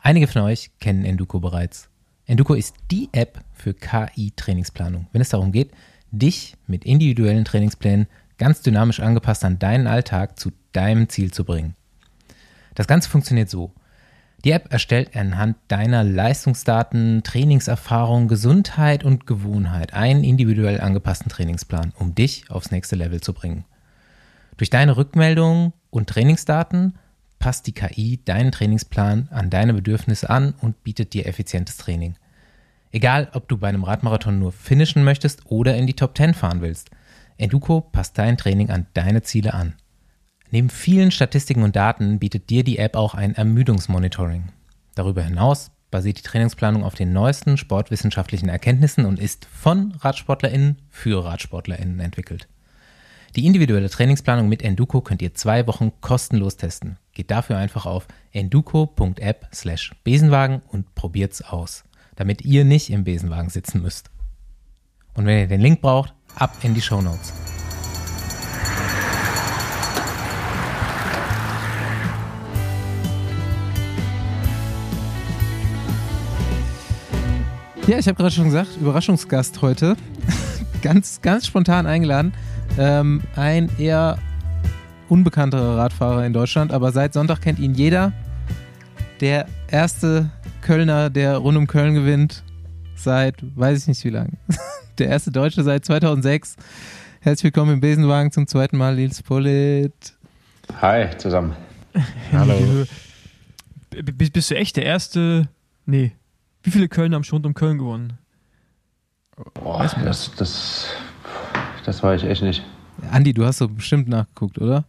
[0.00, 1.88] Einige von euch kennen Enduko bereits.
[2.26, 5.70] Enduko ist die App für KI-Trainingsplanung, wenn es darum geht,
[6.18, 8.06] dich mit individuellen Trainingsplänen
[8.38, 11.74] ganz dynamisch angepasst an deinen Alltag zu deinem Ziel zu bringen.
[12.74, 13.72] Das Ganze funktioniert so.
[14.44, 22.14] Die App erstellt anhand deiner Leistungsdaten, Trainingserfahrung, Gesundheit und Gewohnheit einen individuell angepassten Trainingsplan, um
[22.14, 23.64] dich aufs nächste Level zu bringen.
[24.58, 26.98] Durch deine Rückmeldungen und Trainingsdaten
[27.38, 32.16] passt die KI deinen Trainingsplan an deine Bedürfnisse an und bietet dir effizientes Training.
[32.94, 36.60] Egal, ob du bei einem Radmarathon nur finishen möchtest oder in die Top 10 fahren
[36.60, 36.90] willst,
[37.36, 39.74] Enduko passt dein Training an deine Ziele an.
[40.52, 44.44] Neben vielen Statistiken und Daten bietet dir die App auch ein Ermüdungsmonitoring.
[44.94, 51.24] Darüber hinaus basiert die Trainingsplanung auf den neuesten sportwissenschaftlichen Erkenntnissen und ist von RadsportlerInnen für
[51.24, 52.46] RadsportlerInnen entwickelt.
[53.34, 56.98] Die individuelle Trainingsplanung mit Enduko könnt ihr zwei Wochen kostenlos testen.
[57.12, 61.82] Geht dafür einfach auf enduko.app slash Besenwagen und probiert's aus,
[62.16, 64.10] damit ihr nicht im Besenwagen sitzen müsst.
[65.14, 67.32] Und wenn ihr den Link braucht, ab in die Shownotes.
[77.86, 79.94] Ja, ich habe gerade schon gesagt, Überraschungsgast heute.
[80.82, 82.32] ganz, ganz spontan eingeladen.
[82.78, 84.18] Ähm, ein eher
[85.10, 88.12] unbekannterer Radfahrer in Deutschland, aber seit Sonntag kennt ihn jeder.
[89.20, 90.30] Der erste
[90.68, 92.42] Kölner, der rund um Köln gewinnt,
[92.96, 94.38] seit weiß ich nicht wie lang.
[94.98, 96.56] Der erste Deutsche seit 2006.
[97.20, 100.14] Herzlich willkommen im Besenwagen zum zweiten Mal, Nils Pollitt.
[100.80, 101.54] Hi zusammen.
[102.32, 102.86] Hallo.
[103.90, 105.48] B- Bist du echt der erste?
[105.84, 106.12] Nee.
[106.62, 108.14] Wie viele Kölner haben schon rund um Köln gewonnen?
[109.52, 110.86] Boah, das, das,
[111.84, 112.64] das war ich echt nicht.
[113.10, 114.84] Andi, du hast so bestimmt nachgeguckt, oder?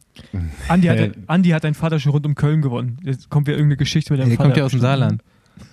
[0.69, 2.97] Andi hat, Äh, Andi hat dein Vater schon rund um Köln gewonnen.
[3.03, 4.47] Jetzt kommt wieder irgendeine Geschichte mit deinem Der Vater.
[4.49, 5.21] kommt ja aus dem Saarland.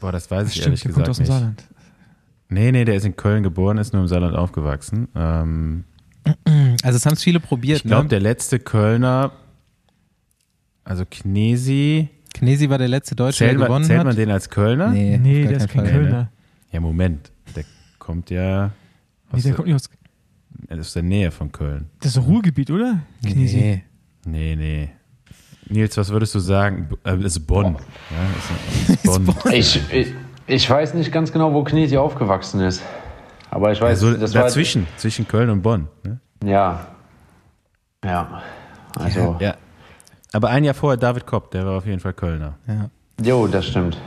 [0.00, 1.32] Boah, das weiß ich Stimmt, ehrlich der gesagt kommt aus dem nicht.
[1.32, 1.64] Saarland.
[2.48, 5.08] Nee, nee, der ist in Köln geboren, ist nur im Saarland aufgewachsen.
[5.14, 5.84] Ähm,
[6.82, 7.78] Also es haben es viele probiert.
[7.78, 8.08] ich glaube, ne?
[8.10, 9.32] der letzte Kölner,
[10.84, 14.06] also Knesi, Knesi war der letzte Deutsche, zählt, der man, gewonnen zählt hat.
[14.06, 14.88] man den als Kölner?
[14.90, 15.92] Nee, Nee, der ist kein Fall.
[15.92, 16.30] Kölner.
[16.70, 17.64] Ja, Moment, der
[17.98, 18.70] kommt ja
[19.32, 19.90] Nee, aus, der kommt nicht aus.
[20.68, 21.86] der, aus der Nähe von Köln.
[22.00, 23.00] Das ist Ruhrgebiet, oder?
[23.22, 23.56] Knesi.
[23.56, 23.82] Nee.
[24.24, 24.88] Nee, nee.
[25.72, 26.88] Nils, was würdest du sagen?
[27.04, 27.76] Äh, Das ist Bonn.
[28.10, 29.52] Ja, ist, Bonn.
[29.52, 30.12] Ich, ich,
[30.46, 32.82] ich weiß nicht ganz genau, wo Knesi aufgewachsen ist.
[33.50, 34.42] Aber ich weiß, Also das war.
[34.44, 35.88] dazwischen, zwischen Köln und Bonn.
[36.04, 36.18] Ne?
[36.44, 36.86] Ja.
[38.04, 38.42] Ja.
[38.98, 39.36] Also.
[39.40, 39.54] Ja.
[40.32, 42.54] Aber ein Jahr vorher David Kopp, der war auf jeden Fall Kölner.
[42.66, 42.90] Ja.
[43.22, 43.98] Jo, das stimmt.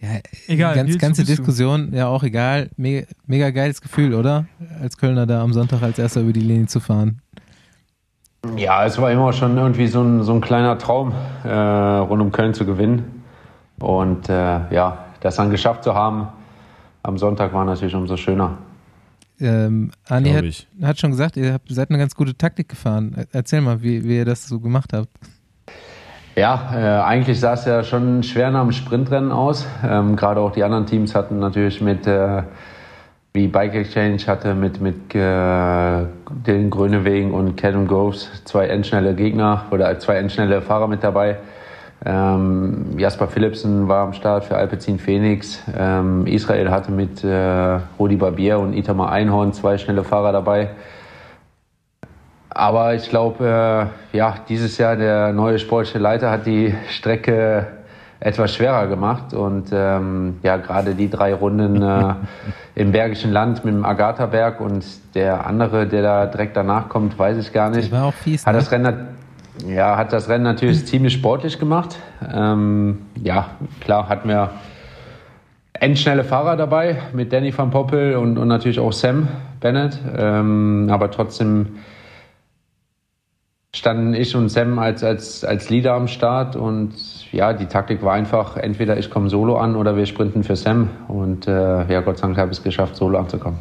[0.00, 0.10] Ja,
[0.46, 1.42] Egal, ganz, Nils, ganze bist du?
[1.42, 2.68] Diskussion, ja auch egal.
[2.76, 4.46] Mega, mega geiles Gefühl, oder?
[4.80, 7.22] Als Kölner da am Sonntag als erster über die Linie zu fahren.
[8.56, 11.12] Ja, es war immer schon irgendwie so ein, so ein kleiner Traum,
[11.44, 13.22] äh, rund um Köln zu gewinnen.
[13.78, 16.28] Und äh, ja, das dann geschafft zu haben
[17.02, 18.58] am Sonntag war natürlich umso schöner.
[19.38, 20.66] Ähm, Andi hat, ich.
[20.82, 23.14] hat schon gesagt, ihr habt, seid eine ganz gute Taktik gefahren.
[23.16, 25.08] Er- Erzähl mal, wie, wie ihr das so gemacht habt.
[26.34, 29.66] Ja, äh, eigentlich sah es ja schon schwer nach dem Sprintrennen aus.
[29.84, 32.42] Ähm, Gerade auch die anderen Teams hatten natürlich mit, äh,
[33.36, 35.18] wie Bike Exchange hatte mit, mit äh,
[36.46, 41.36] Dylan Grönewegen und Callum Groves zwei endschnelle Gegner oder zwei endschnelle Fahrer mit dabei.
[42.04, 45.62] Ähm, Jasper Philipsen war am Start für Alpecin Phoenix.
[45.78, 50.70] Ähm, Israel hatte mit äh, Rudi Barbier und Itamar Einhorn zwei schnelle Fahrer dabei.
[52.48, 57.66] Aber ich glaube, äh, ja, dieses Jahr der neue sportliche Leiter hat die Strecke
[58.20, 59.34] etwas schwerer gemacht.
[59.34, 62.14] Und ähm, ja, gerade die drei Runden äh,
[62.74, 67.38] im Bergischen Land mit dem Agatha-Berg und der andere, der da direkt danach kommt, weiß
[67.38, 67.90] ich gar nicht.
[67.92, 68.58] war auch fies, hat ne?
[68.58, 69.08] das Rennen
[69.66, 71.96] ja, hat das Rennen natürlich ziemlich sportlich gemacht.
[72.30, 74.50] Ähm, ja, klar, hatten wir
[75.72, 79.28] endschnelle Fahrer dabei mit Danny van Poppel und, und natürlich auch Sam
[79.60, 79.98] Bennett.
[80.16, 81.78] Ähm, aber trotzdem
[83.76, 86.94] standen ich und Sam als, als, als Leader am Start und
[87.32, 90.90] ja, die Taktik war einfach, entweder ich komme solo an oder wir sprinten für Sam.
[91.08, 93.58] Und äh, ja, Gott sei Dank habe ich es geschafft, solo anzukommen.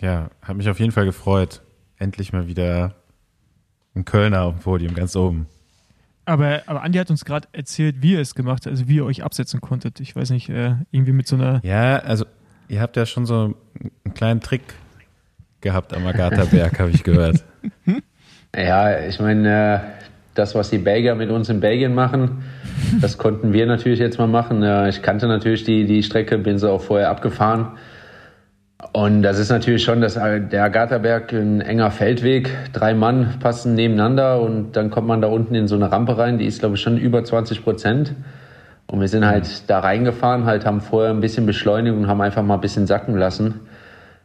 [0.00, 1.62] Ja, hat mich auf jeden Fall gefreut.
[1.98, 2.94] Endlich mal wieder
[3.94, 5.46] ein Kölner auf dem Podium, ganz oben.
[6.26, 9.04] Aber, aber Andi hat uns gerade erzählt, wie ihr es gemacht habt, also wie ihr
[9.04, 10.00] euch absetzen konntet.
[10.00, 11.60] Ich weiß nicht, äh, irgendwie mit so einer.
[11.64, 12.24] Ja, also
[12.68, 13.54] ihr habt ja schon so
[14.04, 14.62] einen kleinen Trick
[15.60, 17.44] gehabt am Agatha-Berg, habe ich gehört.
[18.56, 19.78] Ja, ich meine, äh,
[20.34, 22.44] das, was die Belgier mit uns in Belgien machen,
[23.00, 24.62] das konnten wir natürlich jetzt mal machen.
[24.62, 27.68] Äh, ich kannte natürlich die, die Strecke, bin sie auch vorher abgefahren.
[28.92, 32.50] Und das ist natürlich schon das, der Agatha-Berg ein enger Feldweg.
[32.72, 36.38] Drei Mann passen nebeneinander und dann kommt man da unten in so eine Rampe rein,
[36.38, 38.14] die ist, glaube ich, schon über 20 Prozent.
[38.86, 42.42] Und wir sind halt da reingefahren, halt haben vorher ein bisschen beschleunigt und haben einfach
[42.42, 43.60] mal ein bisschen sacken lassen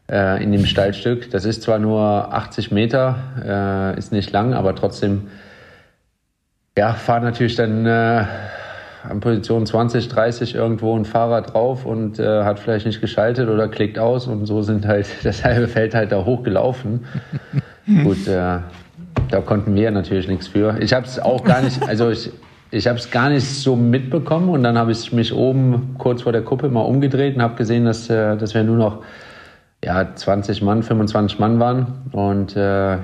[0.10, 1.30] äh, in dem Steilstück.
[1.32, 5.28] Das ist zwar nur 80 Meter, äh, ist nicht lang, aber trotzdem,
[6.78, 8.26] ja, fahren natürlich dann äh,
[9.04, 13.68] an Position 20, 30 irgendwo ein Fahrer drauf und äh, hat vielleicht nicht geschaltet oder
[13.68, 17.06] klickt aus und so sind halt das halbe Feld halt da hochgelaufen.
[18.04, 18.60] Gut, äh,
[19.30, 20.78] da konnten wir natürlich nichts für.
[20.80, 22.32] Ich habe es auch gar nicht, also ich,
[22.72, 26.32] ich habe es gar nicht so mitbekommen und dann habe ich mich oben kurz vor
[26.32, 29.04] der Kuppe mal umgedreht und habe gesehen, dass, äh, dass wir nur noch
[29.84, 32.60] ja, 20 Mann, 25 Mann waren und äh,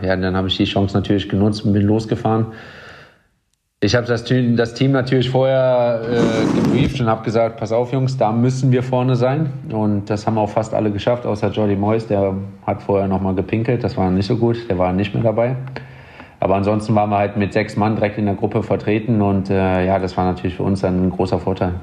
[0.06, 2.48] ja, dann habe ich die Chance natürlich genutzt und bin losgefahren.
[3.82, 7.94] Ich habe das, Team- das Team natürlich vorher äh, gebrieft und habe gesagt, pass auf
[7.94, 9.52] Jungs, da müssen wir vorne sein.
[9.70, 12.34] Und das haben auch fast alle geschafft, außer Jordi Moyes, der
[12.66, 15.56] hat vorher nochmal gepinkelt, das war nicht so gut, der war nicht mehr dabei.
[16.40, 19.86] Aber ansonsten waren wir halt mit sechs Mann direkt in der Gruppe vertreten und äh,
[19.86, 21.74] ja, das war natürlich für uns ein großer Vorteil.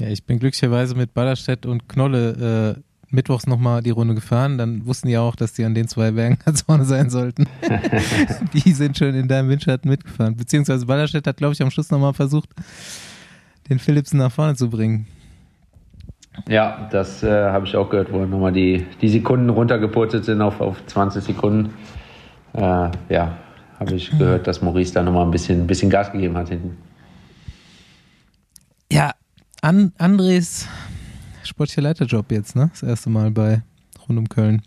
[0.00, 2.80] Ja, ich bin glücklicherweise mit Ballerstedt und Knolle äh,
[3.10, 4.58] mittwochs nochmal die Runde gefahren.
[4.58, 7.46] Dann wussten die auch, dass die an den zwei Bergen ganz vorne sein sollten.
[8.52, 10.36] die sind schon in deinem Windschatten mitgefahren.
[10.36, 12.50] Beziehungsweise Ballerstedt hat, glaube ich, am Schluss nochmal versucht,
[13.68, 15.06] den Philipsen nach vorne zu bringen.
[16.48, 20.60] Ja, das äh, habe ich auch gehört, wo nochmal die, die Sekunden runtergepurzelt sind auf,
[20.60, 21.72] auf 20 Sekunden.
[22.52, 23.38] Äh, ja,
[23.80, 26.76] habe ich gehört, dass Maurice da nochmal ein bisschen, ein bisschen Gas gegeben hat hinten.
[28.90, 29.12] Ja,
[29.62, 30.68] An Andres
[31.46, 32.70] sportlicher Leiterjob jetzt, ne?
[32.72, 33.62] Das erste Mal bei
[34.08, 34.62] Rund um Köln.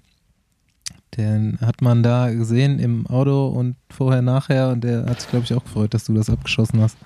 [1.18, 5.46] Den hat man da gesehen im Auto und vorher, nachher und der hat sich, glaube
[5.46, 6.98] ich, auch gefreut, dass du das abgeschossen hast.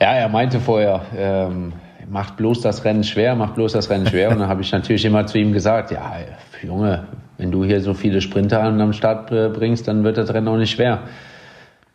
[0.00, 1.72] Ja, er meinte vorher, ähm,
[2.08, 4.30] macht bloß das Rennen schwer, macht bloß das Rennen schwer.
[4.30, 6.16] Und dann habe ich natürlich immer zu ihm gesagt, ja,
[6.62, 7.06] Junge,
[7.38, 10.48] wenn du hier so viele Sprinter an am Start äh, bringst, dann wird das Rennen
[10.48, 11.00] auch nicht schwer.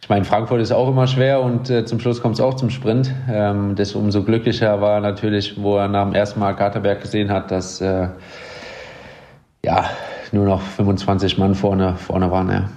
[0.03, 2.69] Ich meine, Frankfurt ist auch immer schwer und äh, zum Schluss kommt es auch zum
[2.71, 3.13] Sprint.
[3.29, 7.51] Ähm, das umso glücklicher war natürlich, wo er nach dem ersten Mal Katerberg gesehen hat,
[7.51, 8.07] dass äh,
[9.63, 9.85] ja
[10.31, 12.49] nur noch 25 Mann vorne, vorne waren.
[12.49, 12.69] Ja.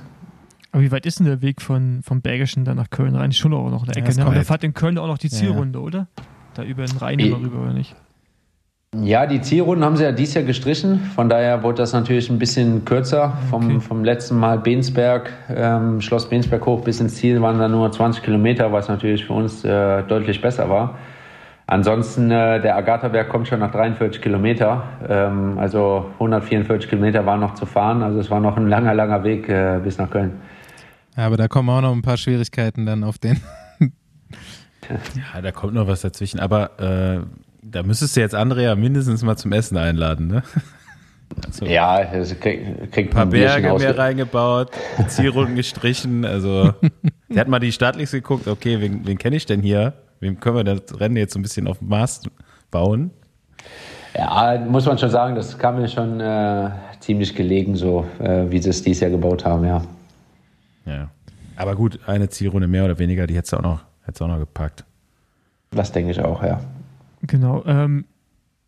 [0.72, 3.32] Aber wie weit ist denn der Weg von, vom Bergischen dann nach Köln rein?
[3.32, 4.22] Schon auch noch eine Ja, Ecke, ist ne?
[4.22, 4.48] Aber da korrekt.
[4.48, 6.08] fahrt in Köln auch noch die Ja, Zielrunde, oder?
[6.54, 7.42] Da über den Rhein immer Eh.
[7.42, 7.94] rüber, oder nicht?
[9.04, 10.98] Ja, die Zielrunden haben sie ja dieses Jahr gestrichen.
[11.14, 13.36] Von daher wurde das natürlich ein bisschen kürzer.
[13.50, 13.80] Vom, Okay.
[13.80, 18.22] vom letzten Mal Bensberg, ähm, Schloss Bensberg hoch bis ins Ziel waren dann nur 20
[18.22, 20.96] Kilometer, was natürlich für uns äh, deutlich besser war.
[21.66, 24.82] Ansonsten, äh, der Agatha-Berg kommt schon nach 43 Kilometer.
[25.08, 28.02] Ähm, also 144 Kilometer waren noch zu fahren.
[28.02, 30.32] Also es war noch ein langer, langer Weg äh, bis nach Köln.
[31.16, 33.38] Ja, aber da kommen auch noch ein paar Schwierigkeiten dann auf den.
[35.34, 36.40] Ja, da kommt noch was dazwischen.
[36.40, 37.20] Aber äh,
[37.70, 40.42] da müsstest du jetzt Andrea mindestens mal zum Essen einladen, ne?
[41.44, 45.56] Also, Ja, krieg, kriegt Ein paar man ein Bierchen Berge ausge- mehr reingebaut, die Zielrunden
[45.56, 46.24] gestrichen.
[46.24, 46.74] Also,
[47.28, 49.94] der hat mal die Startliste geguckt, okay, wen, wen kenne ich denn hier?
[50.20, 52.28] Wem können wir das Rennen jetzt so ein bisschen auf dem Mast
[52.70, 53.10] bauen?
[54.16, 58.60] Ja, muss man schon sagen, das kam mir schon äh, ziemlich gelegen, so äh, wie
[58.62, 59.82] sie es dieses Jahr gebaut haben, ja.
[60.86, 61.08] Ja.
[61.56, 64.28] Aber gut, eine Zielrunde mehr oder weniger, die hättest du auch noch, hättest du auch
[64.28, 64.84] noch gepackt.
[65.72, 66.60] Das denke ich auch, ja.
[67.26, 67.64] Genau.
[67.66, 68.04] Ähm,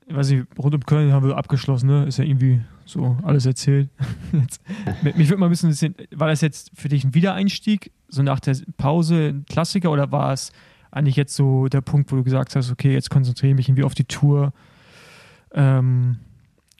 [0.06, 2.04] ich weiß nicht, rund um Köln haben wir abgeschlossen, ne?
[2.06, 3.88] Ist ja irgendwie so alles erzählt.
[4.32, 4.60] Jetzt,
[5.02, 8.56] mich würde mal ein bisschen war das jetzt für dich ein Wiedereinstieg, so nach der
[8.76, 10.52] Pause ein Klassiker oder war es
[10.92, 13.82] eigentlich jetzt so der Punkt, wo du gesagt hast, okay, jetzt konzentriere ich mich irgendwie
[13.82, 14.52] auf die Tour?
[15.52, 16.18] Ähm,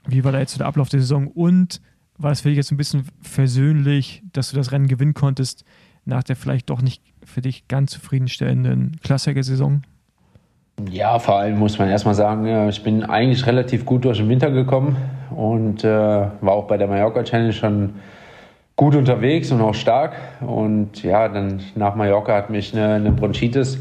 [0.06, 1.80] wie war da jetzt so der Ablauf der Saison und
[2.16, 5.64] war es für dich jetzt ein bisschen versöhnlich, dass du das Rennen gewinnen konntest
[6.04, 9.82] nach der vielleicht doch nicht für dich ganz zufriedenstellenden Klassiker-Saison?
[10.90, 14.50] Ja, vor allem muss man erstmal sagen, ich bin eigentlich relativ gut durch den Winter
[14.50, 14.96] gekommen
[15.34, 17.94] und äh, war auch bei der Mallorca Challenge schon
[18.76, 20.16] gut unterwegs und auch stark.
[20.42, 23.80] Und ja, dann nach Mallorca hat mich eine, eine Bronchitis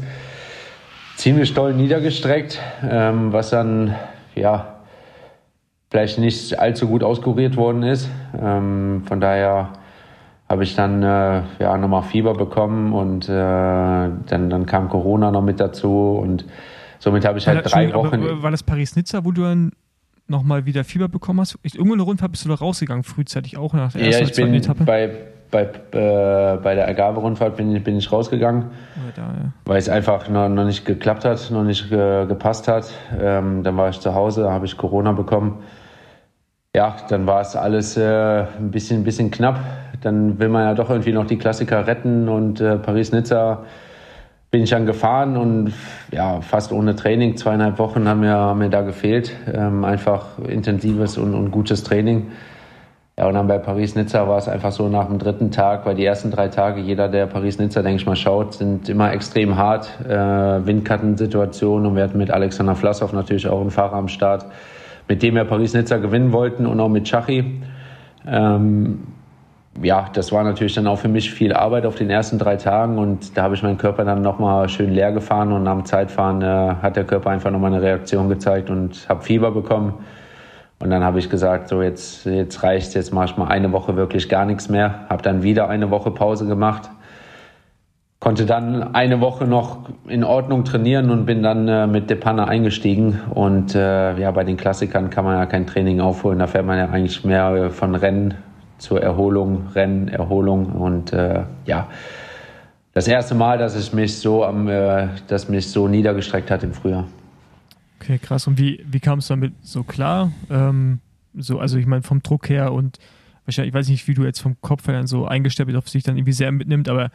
[1.16, 3.94] ziemlich doll niedergestreckt, ähm, was dann
[4.34, 4.76] ja
[5.90, 8.08] vielleicht nicht allzu gut auskuriert worden ist.
[8.42, 9.74] Ähm, von daher
[10.48, 15.42] habe ich dann äh, ja nochmal Fieber bekommen und äh, dann, dann kam Corona noch
[15.42, 16.46] mit dazu und
[16.98, 18.42] Somit habe ich halt drei Wochen.
[18.42, 19.72] war das Paris-Nizza, wo du dann
[20.28, 21.58] nochmal wieder Fieber bekommen hast?
[21.62, 24.54] Irgendwo eine Rundfahrt bist du da rausgegangen, frühzeitig auch nach der ersten ja, ich bin
[24.54, 24.84] Etappe?
[24.84, 25.10] Bei,
[25.50, 28.66] bei, äh, bei der Agave-Rundfahrt bin, bin ich rausgegangen,
[29.14, 29.52] da, ja.
[29.64, 32.92] weil es einfach noch, noch nicht geklappt hat, noch nicht ge, gepasst hat.
[33.18, 35.62] Ähm, dann war ich zu Hause, habe ich Corona bekommen.
[36.74, 39.60] Ja, dann war es alles äh, ein, bisschen, ein bisschen knapp.
[40.02, 43.64] Dann will man ja doch irgendwie noch die Klassiker retten und äh, Paris-Nizza
[44.56, 45.74] bin ich dann gefahren und
[46.12, 49.30] ja, fast ohne Training, zweieinhalb Wochen haben mir, haben mir da gefehlt.
[49.52, 52.28] Ähm, einfach intensives und, und gutes Training.
[53.18, 56.06] Ja, und dann bei Paris-Nizza war es einfach so nach dem dritten Tag, weil die
[56.06, 59.90] ersten drei Tage, jeder, der Paris-Nizza, denke ich mal, schaut, sind immer extrem hart.
[60.08, 60.14] Äh,
[60.66, 64.46] Windkattensituationen und wir hatten mit Alexander Vlasov natürlich auch einen Fahrer am Start,
[65.06, 67.60] mit dem wir Paris-Nizza gewinnen wollten und auch mit Chachi.
[68.26, 69.00] Ähm,
[69.82, 72.98] ja, das war natürlich dann auch für mich viel Arbeit auf den ersten drei Tagen
[72.98, 76.74] und da habe ich meinen Körper dann nochmal schön leer gefahren und am Zeitfahren äh,
[76.82, 79.94] hat der Körper einfach nochmal eine Reaktion gezeigt und habe Fieber bekommen.
[80.78, 83.96] Und dann habe ich gesagt, so jetzt, jetzt reicht jetzt mache ich mal eine Woche
[83.96, 85.06] wirklich gar nichts mehr.
[85.08, 86.90] Habe dann wieder eine Woche Pause gemacht.
[88.18, 93.20] Konnte dann eine Woche noch in Ordnung trainieren und bin dann äh, mit Depanne eingestiegen.
[93.30, 96.38] Und äh, ja, bei den Klassikern kann man ja kein Training aufholen.
[96.38, 98.34] Da fährt man ja eigentlich mehr von Rennen
[98.78, 101.88] zur Erholung, Rennen, Erholung und äh, ja,
[102.92, 106.72] das erste Mal, dass ich mich so am, äh, dass mich so niedergestreckt hat im
[106.72, 107.06] Frühjahr.
[108.00, 108.46] Okay, krass.
[108.46, 110.32] Und wie, wie kam es damit so klar?
[110.50, 111.00] Ähm,
[111.34, 112.98] so, also ich meine vom Druck her und
[113.44, 115.86] wahrscheinlich, ich weiß nicht, wie du jetzt vom Kopf her dann so eingestellt bist, ob
[115.86, 117.10] es dann irgendwie sehr mitnimmt, aber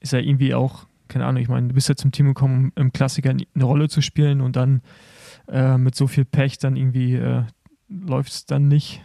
[0.00, 2.82] ist ja irgendwie auch, keine Ahnung, ich meine, du bist ja zum Team gekommen, um
[2.82, 4.82] im Klassiker eine Rolle zu spielen und dann
[5.48, 7.42] äh, mit so viel Pech dann irgendwie äh,
[7.88, 9.02] läuft es dann nicht.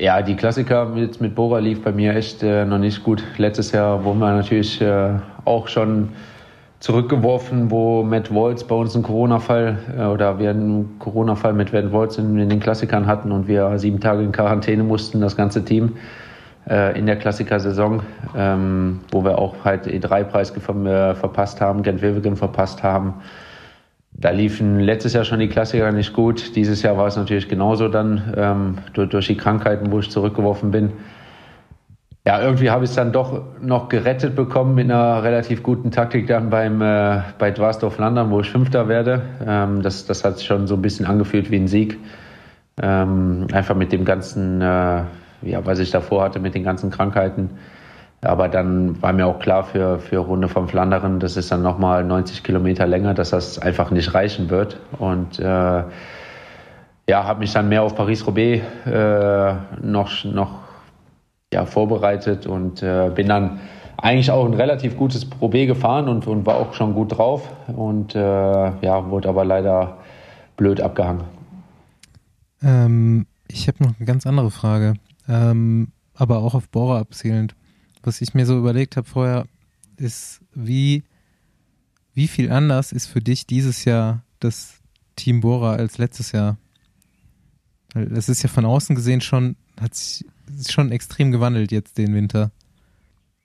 [0.00, 3.22] Ja, die Klassiker jetzt mit Bora lief bei mir echt äh, noch nicht gut.
[3.36, 5.10] Letztes Jahr wurden wir natürlich äh,
[5.44, 6.08] auch schon
[6.78, 11.92] zurückgeworfen, wo Matt Waltz bei uns einen Corona-Fall äh, oder wir einen Corona-Fall mit Matt
[11.92, 15.66] Waltz in, in, den Klassikern hatten und wir sieben Tage in Quarantäne mussten, das ganze
[15.66, 15.98] Team
[16.66, 18.02] äh, in der Klassiker-Saison,
[18.34, 23.16] ähm, wo wir auch halt E3-Preis äh, verpasst haben, Gent-Wevelgem verpasst haben.
[24.20, 26.54] Da liefen letztes Jahr schon die Klassiker nicht gut.
[26.54, 30.70] Dieses Jahr war es natürlich genauso dann ähm, durch, durch, die Krankheiten, wo ich zurückgeworfen
[30.70, 30.92] bin.
[32.26, 36.26] Ja, irgendwie habe ich es dann doch noch gerettet bekommen mit einer relativ guten Taktik
[36.26, 39.22] dann beim äh, bei Dwarsdorf Landern, wo ich Fünfter werde.
[39.46, 41.98] Ähm, das, das hat sich schon so ein bisschen angefühlt wie ein Sieg.
[42.82, 44.64] Ähm, einfach mit dem ganzen, äh,
[45.42, 47.50] ja, was ich davor hatte, mit den ganzen Krankheiten.
[48.22, 52.04] Aber dann war mir auch klar für, für Runde vom Flandern, das ist dann nochmal
[52.04, 54.78] 90 Kilometer länger, dass das einfach nicht reichen wird.
[54.98, 55.42] Und äh,
[57.08, 60.60] ja, habe mich dann mehr auf Paris-Roubaix äh, noch, noch
[61.52, 63.60] ja, vorbereitet und äh, bin dann
[63.96, 67.50] eigentlich auch ein relativ gutes Roubaix gefahren und, und war auch schon gut drauf.
[67.68, 69.98] Und äh, ja, wurde aber leider
[70.56, 71.24] blöd abgehangen.
[72.62, 74.94] Ähm, ich habe noch eine ganz andere Frage,
[75.26, 77.54] ähm, aber auch auf Bora abzielend
[78.02, 79.46] was ich mir so überlegt habe vorher,
[79.96, 81.04] ist, wie,
[82.14, 84.80] wie viel anders ist für dich dieses Jahr das
[85.16, 86.56] Team Bora als letztes Jahr?
[87.94, 90.24] Es ist ja von außen gesehen schon, hat sich
[90.70, 92.50] schon extrem gewandelt jetzt den Winter.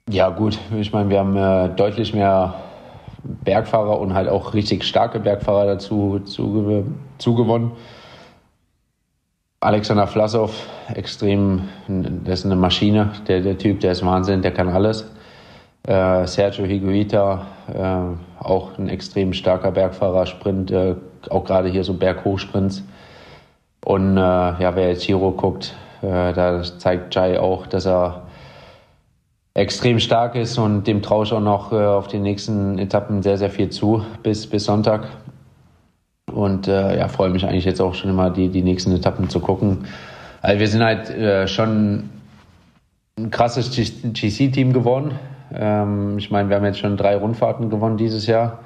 [0.10, 0.60] Ja, gut.
[0.78, 2.56] Ich meine, wir haben äh, deutlich mehr
[3.24, 6.86] Bergfahrer und halt auch richtig starke Bergfahrer dazu zuge
[7.18, 7.72] zugewonnen.
[9.66, 14.70] Alexander Vlasov, extrem, der ist eine Maschine, der, der Typ, der ist Wahnsinn, der kann
[14.70, 15.11] alles.
[15.88, 20.93] Äh, Sergio Higuita, äh, auch ein extrem starker Bergfahrer, Sprint, äh,
[21.32, 22.84] auch gerade hier so Berghochsprints.
[23.84, 28.22] Und äh, ja, wer jetzt Giro guckt, äh, da zeigt Jai auch, dass er
[29.55, 33.39] extrem stark ist und dem traue ich auch noch äh, auf den nächsten Etappen sehr,
[33.39, 35.07] sehr viel zu bis, bis Sonntag.
[36.36, 39.40] Und äh, ja, freue mich eigentlich jetzt auch schon immer, die, die nächsten Etappen zu
[39.40, 39.86] gucken.
[40.42, 42.10] Also wir sind halt äh, schon
[43.18, 45.14] ein krasses GC-Team geworden.
[45.54, 48.60] Ähm, ich meine, wir haben jetzt schon drei Rundfahrten gewonnen dieses Jahr.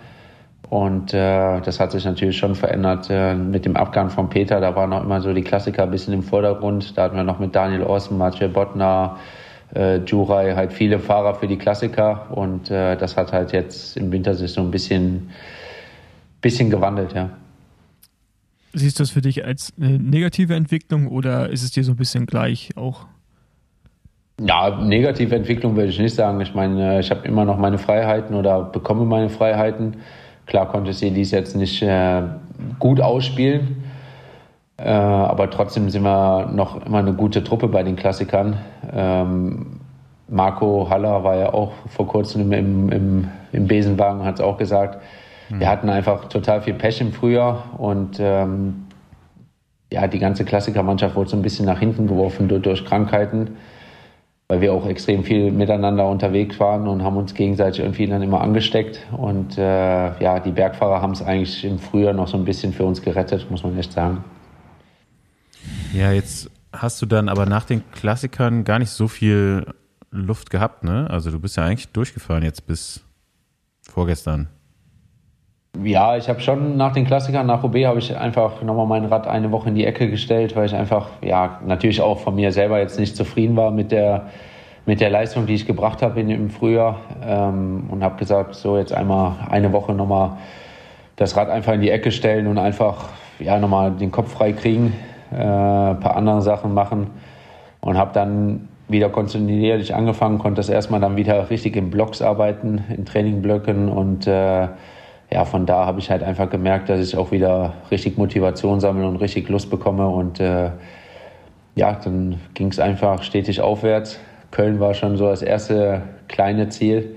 [0.69, 4.59] Und äh, das hat sich natürlich schon verändert äh, mit dem Abgang von Peter.
[4.59, 6.97] Da waren noch immer so die Klassiker ein bisschen im Vordergrund.
[6.97, 9.17] Da hatten wir noch mit Daniel Ossen, Mathieu Bottner,
[9.75, 12.27] äh, Jurai halt viele Fahrer für die Klassiker.
[12.31, 15.29] Und äh, das hat halt jetzt im Wintersaison ein bisschen,
[16.41, 17.29] bisschen gewandelt, ja.
[18.73, 21.97] Siehst du das für dich als eine negative Entwicklung oder ist es dir so ein
[21.97, 23.05] bisschen gleich auch?
[24.39, 26.39] Ja, negative Entwicklung würde ich nicht sagen.
[26.41, 29.97] Ich meine, ich habe immer noch meine Freiheiten oder bekomme meine Freiheiten.
[30.45, 32.21] Klar konnte sie dies jetzt nicht äh,
[32.79, 33.83] gut ausspielen,
[34.77, 38.57] äh, aber trotzdem sind wir noch immer eine gute Truppe bei den Klassikern.
[38.91, 39.79] Ähm,
[40.27, 45.01] Marco Haller war ja auch vor kurzem im, im, im Besenwagen, hat es auch gesagt.
[45.57, 48.85] Wir hatten einfach total viel Pech im Frühjahr und ähm,
[49.91, 53.57] ja, die ganze Klassikermannschaft wurde so ein bisschen nach hinten geworfen durch, durch Krankheiten
[54.49, 58.41] weil wir auch extrem viel miteinander unterwegs waren und haben uns gegenseitig irgendwie dann immer
[58.41, 58.99] angesteckt.
[59.15, 62.83] Und äh, ja, die Bergfahrer haben es eigentlich im Frühjahr noch so ein bisschen für
[62.83, 64.23] uns gerettet, muss man echt sagen.
[65.93, 69.67] Ja, jetzt hast du dann aber nach den Klassikern gar nicht so viel
[70.09, 71.07] Luft gehabt, ne?
[71.11, 73.01] Also du bist ja eigentlich durchgefahren jetzt bis
[73.83, 74.47] vorgestern.
[75.77, 79.27] Ja, ich habe schon nach den Klassikern, nach OB, habe ich einfach nochmal mein Rad
[79.27, 82.79] eine Woche in die Ecke gestellt, weil ich einfach, ja, natürlich auch von mir selber
[82.79, 84.25] jetzt nicht zufrieden war mit der,
[84.87, 86.99] mit der Leistung, die ich gebracht habe im Frühjahr.
[87.23, 90.37] Ähm, und habe gesagt, so jetzt einmal eine Woche nochmal
[91.17, 94.95] das Rad einfach in die Ecke stellen und einfach, ja, nochmal den Kopf frei kriegen,
[95.31, 97.11] äh, ein paar andere Sachen machen.
[97.79, 102.83] Und habe dann wieder kontinuierlich angefangen, konnte das erstmal dann wieder richtig in Blocks arbeiten,
[102.89, 104.67] in Trainingblöcken und äh,
[105.31, 109.07] ja, von da habe ich halt einfach gemerkt, dass ich auch wieder richtig Motivation sammle
[109.07, 110.07] und richtig Lust bekomme.
[110.07, 110.71] Und äh,
[111.75, 114.19] ja, dann ging es einfach stetig aufwärts.
[114.51, 117.15] Köln war schon so das erste kleine Ziel.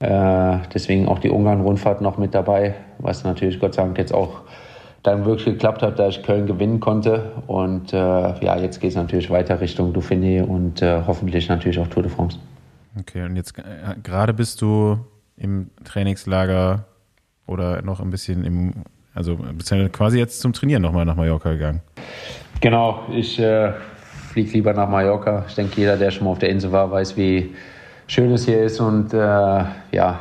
[0.00, 4.42] Äh, deswegen auch die Ungarn-Rundfahrt noch mit dabei, was natürlich Gott sei Dank jetzt auch
[5.02, 7.32] dann wirklich geklappt hat, da ich Köln gewinnen konnte.
[7.46, 11.86] Und äh, ja, jetzt geht es natürlich weiter Richtung Dauphiné und äh, hoffentlich natürlich auch
[11.86, 12.38] Tour de France.
[12.98, 13.62] Okay, und jetzt äh,
[14.02, 14.98] gerade bist du
[15.38, 16.84] im Trainingslager
[17.50, 18.72] oder noch ein bisschen im,
[19.12, 21.82] also bist ja quasi jetzt zum Trainieren nochmal nach Mallorca gegangen?
[22.60, 23.72] Genau, ich äh,
[24.32, 25.44] fliege lieber nach Mallorca.
[25.48, 27.54] Ich denke, jeder, der schon mal auf der Insel war, weiß, wie
[28.06, 30.20] schön es hier ist und äh, ja,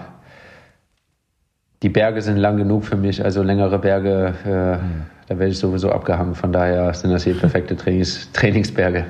[1.81, 5.05] die Berge sind lang genug für mich, also längere Berge, äh, mhm.
[5.27, 6.35] da werde ich sowieso abgehangen.
[6.35, 9.05] Von daher sind das hier perfekte Trainings, Trainingsberge.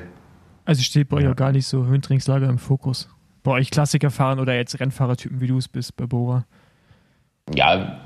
[0.66, 1.34] Also steht bei euch ja.
[1.34, 3.10] gar nicht so Höhentrainingslager im Fokus.
[3.44, 6.46] Bei euch Klassiker fahren oder jetzt Rennfahrertypen, wie du es bist bei Bora?
[7.56, 8.00] Ja,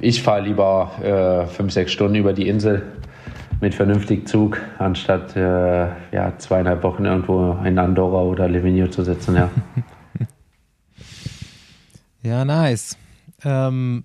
[0.00, 2.82] ich fahre lieber äh, fünf, sechs Stunden über die Insel
[3.60, 9.36] mit vernünftig Zug, anstatt äh, ja, zweieinhalb Wochen irgendwo in Andorra oder Livigno zu sitzen.
[9.36, 9.50] Ja,
[12.22, 12.96] ja nice.
[13.44, 14.04] Ähm,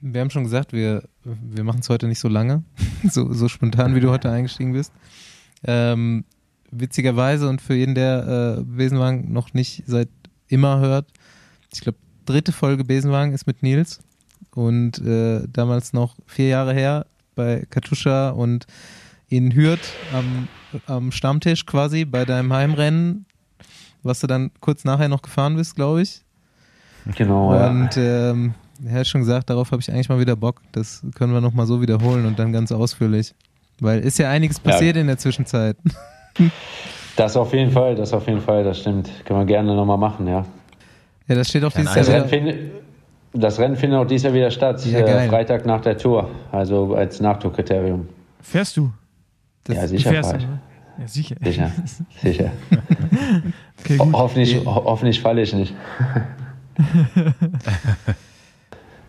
[0.00, 2.64] wir haben schon gesagt, wir, wir machen es heute nicht so lange,
[3.08, 4.92] so, so spontan, wie du heute eingestiegen bist.
[5.64, 6.24] Ähm,
[6.70, 10.08] witzigerweise und für jeden, der äh, Besenwagen noch nicht seit
[10.48, 11.06] immer hört,
[11.72, 14.00] ich glaube, dritte Folge Besenwagen ist mit Nils
[14.54, 18.66] und äh, damals noch vier Jahre her bei Katusha und
[19.28, 20.48] in Hürth am,
[20.86, 23.24] am Stammtisch quasi bei deinem Heimrennen,
[24.02, 26.22] was du dann kurz nachher noch gefahren bist, glaube ich.
[27.16, 27.54] Genau.
[27.54, 28.30] Und ja.
[28.30, 28.54] ähm,
[28.84, 30.60] er hat schon gesagt, darauf habe ich eigentlich mal wieder Bock.
[30.72, 33.34] Das können wir nochmal so wiederholen und dann ganz ausführlich.
[33.80, 35.00] Weil ist ja einiges passiert ja.
[35.00, 35.76] in der Zwischenzeit.
[37.16, 39.10] Das auf jeden Fall, das auf jeden Fall, das stimmt.
[39.24, 40.44] Können wir gerne nochmal machen, ja.
[41.28, 42.32] Ja, das steht auch dieses Jahr wieder.
[42.32, 42.70] Rennen
[43.32, 44.84] das Rennen findet auch dieses Jahr wieder statt.
[44.86, 46.30] Ja, äh, Freitag nach der Tour.
[46.50, 48.08] Also als Nachtourkriterium.
[48.40, 48.92] Fährst du?
[49.64, 50.10] Das ja, sicher.
[50.10, 50.60] Fährst du, ne?
[50.98, 51.36] Ja, sicher.
[51.42, 51.70] Sicher.
[52.22, 52.50] sicher.
[53.80, 55.74] okay, Ho hoffentlich, ho hoffentlich falle ich nicht.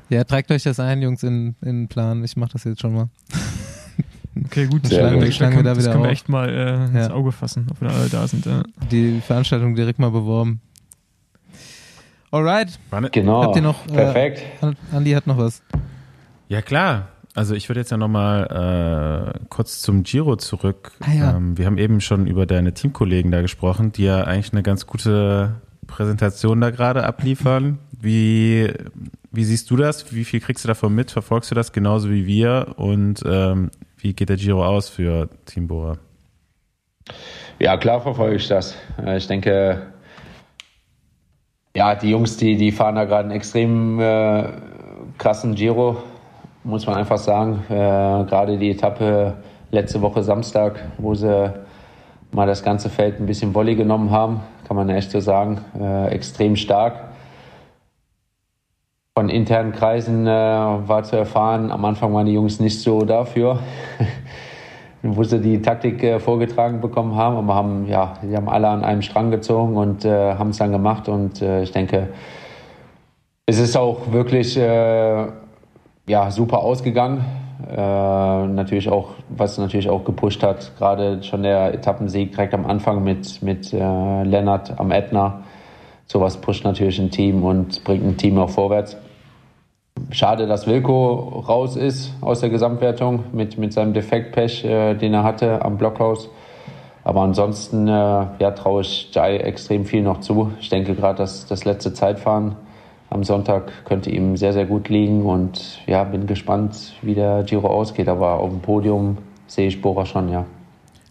[0.10, 2.24] ja, tragt euch das ein, Jungs, in, in den Plan.
[2.24, 3.10] Ich mache das jetzt schon mal.
[4.46, 4.86] Okay, gut.
[4.86, 5.34] Sehr schlagen, gut.
[5.34, 7.12] Schlagen wir da das wieder können wir echt mal äh, ins ja.
[7.12, 8.46] Auge fassen, ob wir alle da sind.
[8.46, 8.64] Ja.
[8.90, 10.62] Die Veranstaltung direkt mal beworben.
[12.32, 12.80] Alright.
[13.12, 13.44] Genau.
[13.44, 14.44] Habt ihr noch, äh, Perfekt.
[14.62, 15.64] Äh, Andi hat noch was.
[16.48, 17.08] Ja, klar.
[17.36, 20.92] Also ich würde jetzt ja nochmal äh, kurz zum Giro zurück.
[21.00, 21.38] Ah, ja.
[21.38, 24.88] ähm, wir haben eben schon über deine Teamkollegen da gesprochen, die ja eigentlich eine ganz
[24.88, 25.56] gute
[25.88, 27.80] Präsentation da gerade abliefern.
[27.92, 28.72] Wie,
[29.32, 30.14] wie siehst du das?
[30.14, 31.12] Wie viel kriegst du davon mit?
[31.12, 32.74] Verfolgst du das genauso wie wir?
[32.78, 35.98] Und ähm, wie geht der Giro aus für Team Bora?
[37.60, 38.76] Ja, klar verfolge ich das.
[39.04, 39.88] Äh, ich denke,
[41.76, 44.46] ja, die Jungs, die, die fahren da gerade einen extrem äh,
[45.18, 45.98] krassen Giro.
[46.64, 47.64] muss man einfach sagen.
[47.70, 49.36] Äh, Gerade die Etappe
[49.72, 51.54] letzte Woche Samstag, wo sie
[52.32, 56.08] mal das ganze Feld ein bisschen Volley genommen haben, kann man echt so sagen, äh,
[56.08, 57.10] extrem stark.
[59.16, 63.60] Von internen Kreisen äh, war zu erfahren, am Anfang waren die Jungs nicht so dafür,
[65.02, 68.84] wo sie die Taktik äh, vorgetragen bekommen haben, aber haben, ja, die haben alle an
[68.84, 72.10] einem Strang gezogen und äh, haben es dann gemacht und äh, ich denke,
[73.46, 75.28] es ist auch wirklich äh,
[76.08, 77.24] ja, super ausgegangen.
[77.70, 83.04] Äh, natürlich auch, was natürlich auch gepusht hat, gerade schon der Etappensieg direkt am Anfang
[83.04, 85.44] mit, mit äh, Lennart am Ätna.
[86.06, 88.98] Sowas pusht natürlich ein Team und bringt ein Team auch vorwärts.
[90.12, 95.24] Schade, dass Wilko raus ist aus der Gesamtwertung mit, mit seinem Defektpech, äh, den er
[95.24, 96.30] hatte am Blockhaus.
[97.04, 100.52] Aber ansonsten äh, ja, traue ich Jai extrem viel noch zu.
[100.60, 102.56] Ich denke gerade, dass das letzte Zeitfahren
[103.10, 107.68] am Sonntag könnte ihm sehr, sehr gut liegen und ja, bin gespannt, wie der Giro
[107.68, 108.08] ausgeht.
[108.08, 110.46] Aber auf dem Podium sehe ich Bora schon, ja.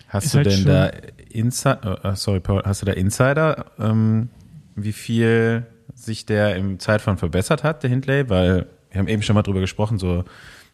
[0.09, 0.91] Hast Ist du halt denn da
[1.31, 4.31] Insider, uh, sorry Paul, hast du da Insider, ähm,
[4.77, 8.31] wie viel sich der im Zeitfahren verbessert hat, der Hindley?
[8.31, 10.25] Weil wir haben eben schon mal drüber gesprochen, so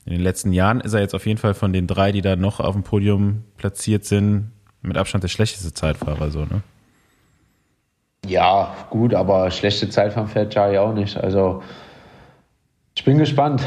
[0.05, 2.37] in den letzten Jahren ist er jetzt auf jeden Fall von den drei, die da
[2.37, 4.51] noch auf dem Podium platziert sind,
[4.83, 6.63] mit Abstand der schlechteste Zeitfahrer, so, ne?
[8.27, 11.17] Ja, gut, aber schlechte Zeitfahren fährt Jari auch nicht.
[11.17, 11.63] Also
[12.95, 13.63] ich bin gespannt.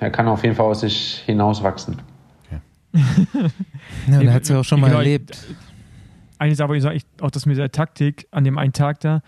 [0.00, 2.00] Er kann auf jeden Fall aus sich hinauswachsen.
[2.46, 2.60] Okay.
[4.10, 5.36] ja, er hat es ja auch schon mal genau, erlebt.
[6.38, 9.22] Eine Sache, ich sage auch das mit der Taktik an dem einen Tag da.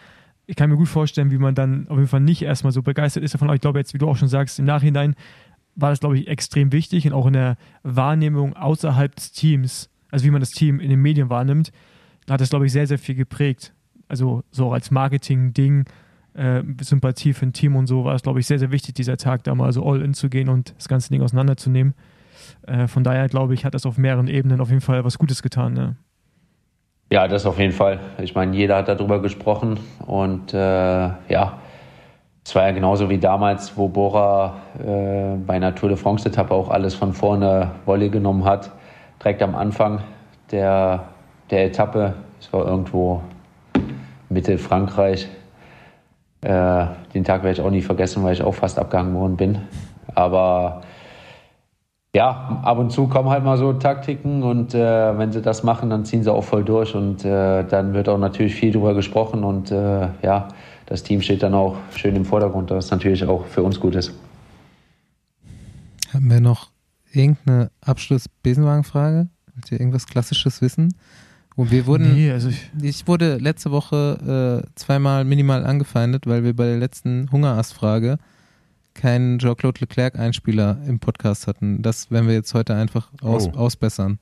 [0.52, 3.22] Ich kann mir gut vorstellen, wie man dann auf jeden Fall nicht erstmal so begeistert
[3.22, 3.48] ist davon.
[3.48, 5.14] Aber ich glaube, jetzt, wie du auch schon sagst, im Nachhinein
[5.74, 10.26] war das, glaube ich, extrem wichtig und auch in der Wahrnehmung außerhalb des Teams, also
[10.26, 11.72] wie man das Team in den Medien wahrnimmt,
[12.28, 13.72] hat das, glaube ich, sehr, sehr viel geprägt
[14.12, 15.86] also so als Marketing-Ding,
[16.34, 19.16] äh, Sympathie für ein Team und so war es, glaube ich, sehr, sehr wichtig, dieser
[19.16, 21.94] Tag da mal so all in zu gehen und das ganze Ding auseinanderzunehmen.
[22.66, 25.42] Äh, von daher, glaube ich, hat das auf mehreren Ebenen auf jeden Fall was Gutes
[25.42, 25.72] getan.
[25.72, 25.96] Ne?
[27.12, 28.00] Ja, das auf jeden Fall.
[28.22, 31.58] Ich meine, jeder hat darüber gesprochen und äh, ja,
[32.42, 36.70] es war ja genauso wie damals, wo Bora äh, bei einer Tour de France-Etappe auch
[36.70, 38.70] alles von vorne Wolle genommen hat.
[39.22, 40.00] Direkt am Anfang
[40.52, 41.04] der,
[41.50, 43.20] der Etappe, es war irgendwo
[44.30, 45.28] Mittelfrankreich.
[46.40, 49.58] Äh, den Tag werde ich auch nie vergessen, weil ich auch fast abgehangen worden bin.
[50.14, 50.80] Aber
[52.14, 55.88] ja, ab und zu kommen halt mal so Taktiken und äh, wenn sie das machen,
[55.88, 59.44] dann ziehen sie auch voll durch und äh, dann wird auch natürlich viel drüber gesprochen
[59.44, 60.48] und äh, ja,
[60.86, 64.12] das Team steht dann auch schön im Vordergrund, was natürlich auch für uns gut ist.
[66.12, 66.70] Haben wir noch
[67.10, 69.28] irgendeine Abschluss-Besenwagen-Frage?
[69.54, 70.94] Wollt ihr irgendwas Klassisches wissen?
[71.56, 76.44] Und wir wurden, nee, also ich, ich, wurde letzte Woche äh, zweimal minimal angefeindet, weil
[76.44, 78.18] wir bei der letzten Hungerast-Frage
[78.94, 81.82] keinen Jean-Claude Leclerc-Einspieler im Podcast hatten.
[81.82, 83.56] Das werden wir jetzt heute einfach aus, oh.
[83.56, 84.18] ausbessern.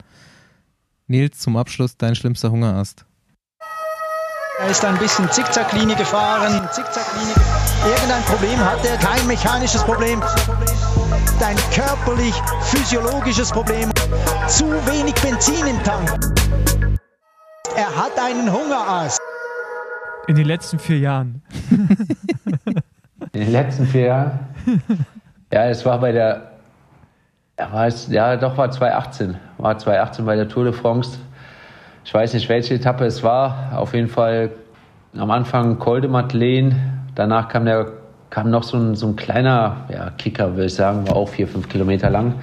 [1.06, 3.04] Nils, zum Abschluss dein schlimmster Hungerast.
[4.60, 6.68] Er ist ein bisschen Zickzacklinie gefahren.
[6.70, 7.34] Zickzacklinie.
[7.86, 10.22] Irgendein Problem hat er, kein mechanisches Problem.
[11.42, 13.90] Ein körperlich, physiologisches Problem.
[14.46, 16.10] Zu wenig Benzin im Tank.
[17.74, 19.18] Er hat einen Hungerast.
[20.28, 21.42] In den letzten vier Jahren.
[23.32, 24.38] In den letzten vier Jahren?
[25.52, 26.52] Ja, es war bei der.
[27.58, 29.36] Ja, war es, ja, doch, war 2018.
[29.58, 31.18] War 2018 bei der Tour de France.
[32.04, 33.72] Ich weiß nicht, welche Etappe es war.
[33.74, 34.50] Auf jeden Fall
[35.16, 36.76] am Anfang Col de Madeleine.
[37.16, 37.88] Danach kam, der,
[38.30, 41.08] kam noch so ein, so ein kleiner ja, Kicker, würde ich sagen.
[41.08, 42.34] War auch vier, fünf Kilometer lang.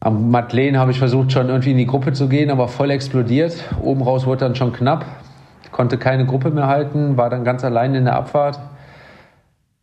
[0.00, 3.64] Am Madeleine habe ich versucht, schon irgendwie in die Gruppe zu gehen, aber voll explodiert.
[3.80, 5.06] Oben raus wurde dann schon knapp.
[5.72, 8.60] Konnte keine Gruppe mehr halten, war dann ganz allein in der Abfahrt.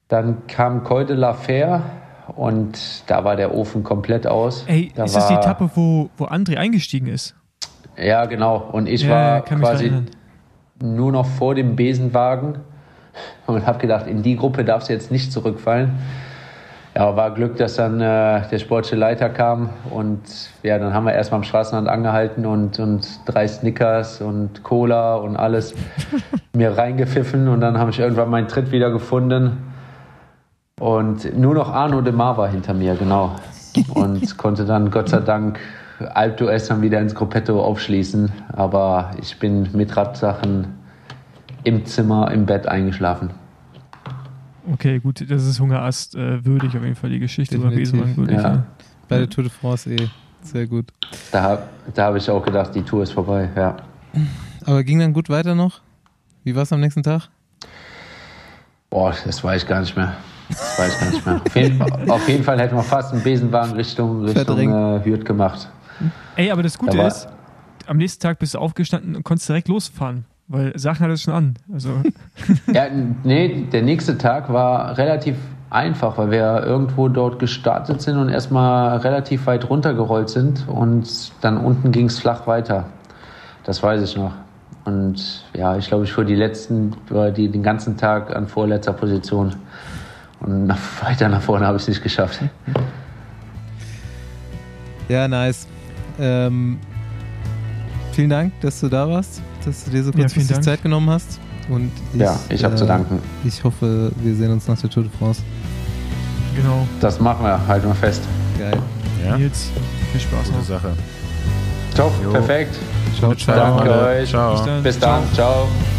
[0.08, 1.82] Dann kam Col de la Fer
[2.36, 4.66] und da war der Ofen komplett aus.
[4.68, 7.36] Ey, da ist das die Etappe, wo, wo André eingestiegen ist?
[7.98, 8.58] Ja, genau.
[8.72, 9.92] Und ich ja, war quasi
[10.82, 12.60] nur noch vor dem Besenwagen
[13.48, 15.98] und habe gedacht, in die Gruppe darfst du jetzt nicht zurückfallen
[16.96, 20.22] ja, war Glück, dass dann äh, der sportliche Leiter kam und
[20.64, 25.36] ja, dann haben wir erstmal am Straßenrand angehalten und, und drei Snickers und Cola und
[25.36, 25.76] alles
[26.54, 29.75] mir reingepfiffen und dann habe ich irgendwann meinen Tritt wieder gefunden
[30.80, 33.36] und nur noch Arno de Mar war hinter mir, genau.
[33.94, 35.60] Und konnte dann Gott sei Dank
[36.00, 40.68] Alp d'Huez dann wieder ins Gruppetto aufschließen, aber ich bin mit Radsachen
[41.64, 43.32] im Zimmer, im Bett eingeschlafen.
[44.74, 48.38] Okay, gut, das ist Hungerast äh, würdig auf jeden Fall die Geschichte über Besenwagen würdig.
[48.38, 48.44] Ja.
[48.44, 48.64] Ja.
[49.08, 50.10] Bei der Tour de France eh
[50.42, 50.92] sehr gut.
[51.32, 51.64] Da,
[51.94, 53.78] da habe ich auch gedacht, die Tour ist vorbei, ja.
[54.66, 55.82] Aber ging dann gut weiter noch?
[56.44, 57.30] Wie war es am nächsten Tag?
[58.90, 60.16] Boah, das weiß ich gar nicht mehr.
[60.50, 61.42] Das weiß ich gar nicht mehr.
[61.46, 65.70] Auf jeden, auf jeden Fall hätten wir fast einen Besenwagen Richtung, Richtung äh, Hürth gemacht.
[66.36, 67.28] Ey, aber das Gute da ist,
[67.88, 70.26] am nächsten Tag bist du aufgestanden und konntest direkt losfahren.
[70.48, 71.56] Weil Sachen hat es schon an.
[71.74, 71.90] Also.
[72.74, 72.86] ja,
[73.24, 75.36] nee, der nächste Tag war relativ
[75.72, 81.58] einfach, weil wir irgendwo dort gestartet sind und erstmal relativ weit runtergerollt sind und dann
[81.58, 82.86] unten ging es flach weiter.
[83.64, 84.34] Das weiß ich noch.
[84.86, 86.96] Und ja, ich glaube, ich fuhr die letzten,
[87.36, 89.56] die, den ganzen Tag an vorletzter Position.
[90.42, 92.40] Und nach, weiter nach vorne habe ich es nicht geschafft.
[95.08, 95.68] Ja, nice.
[96.20, 96.80] Ähm,
[98.12, 101.40] vielen Dank, dass du da warst, dass du dir so kurz ja, Zeit genommen hast.
[101.70, 103.20] Und ich, ja, ich habe äh, zu danken.
[103.44, 105.42] Ich hoffe, wir sehen uns nach der Tour de France.
[106.56, 106.88] Genau.
[107.02, 108.22] Das machen wir, halten wir fest.
[108.58, 108.78] Geil.
[109.24, 109.38] Ja.
[109.38, 109.72] Nils,
[110.12, 110.66] viel Spaß Gute noch.
[110.66, 110.94] Sache.
[111.96, 112.32] Top, jo.
[112.32, 112.76] perfekt.
[113.18, 113.78] Ciao, ciao.
[113.78, 114.30] Danke euch.
[114.30, 114.54] Ciao.
[114.54, 114.84] Bis dann.
[114.84, 115.24] Bis dann.
[115.34, 115.68] ciao.
[115.68, 115.95] ciao.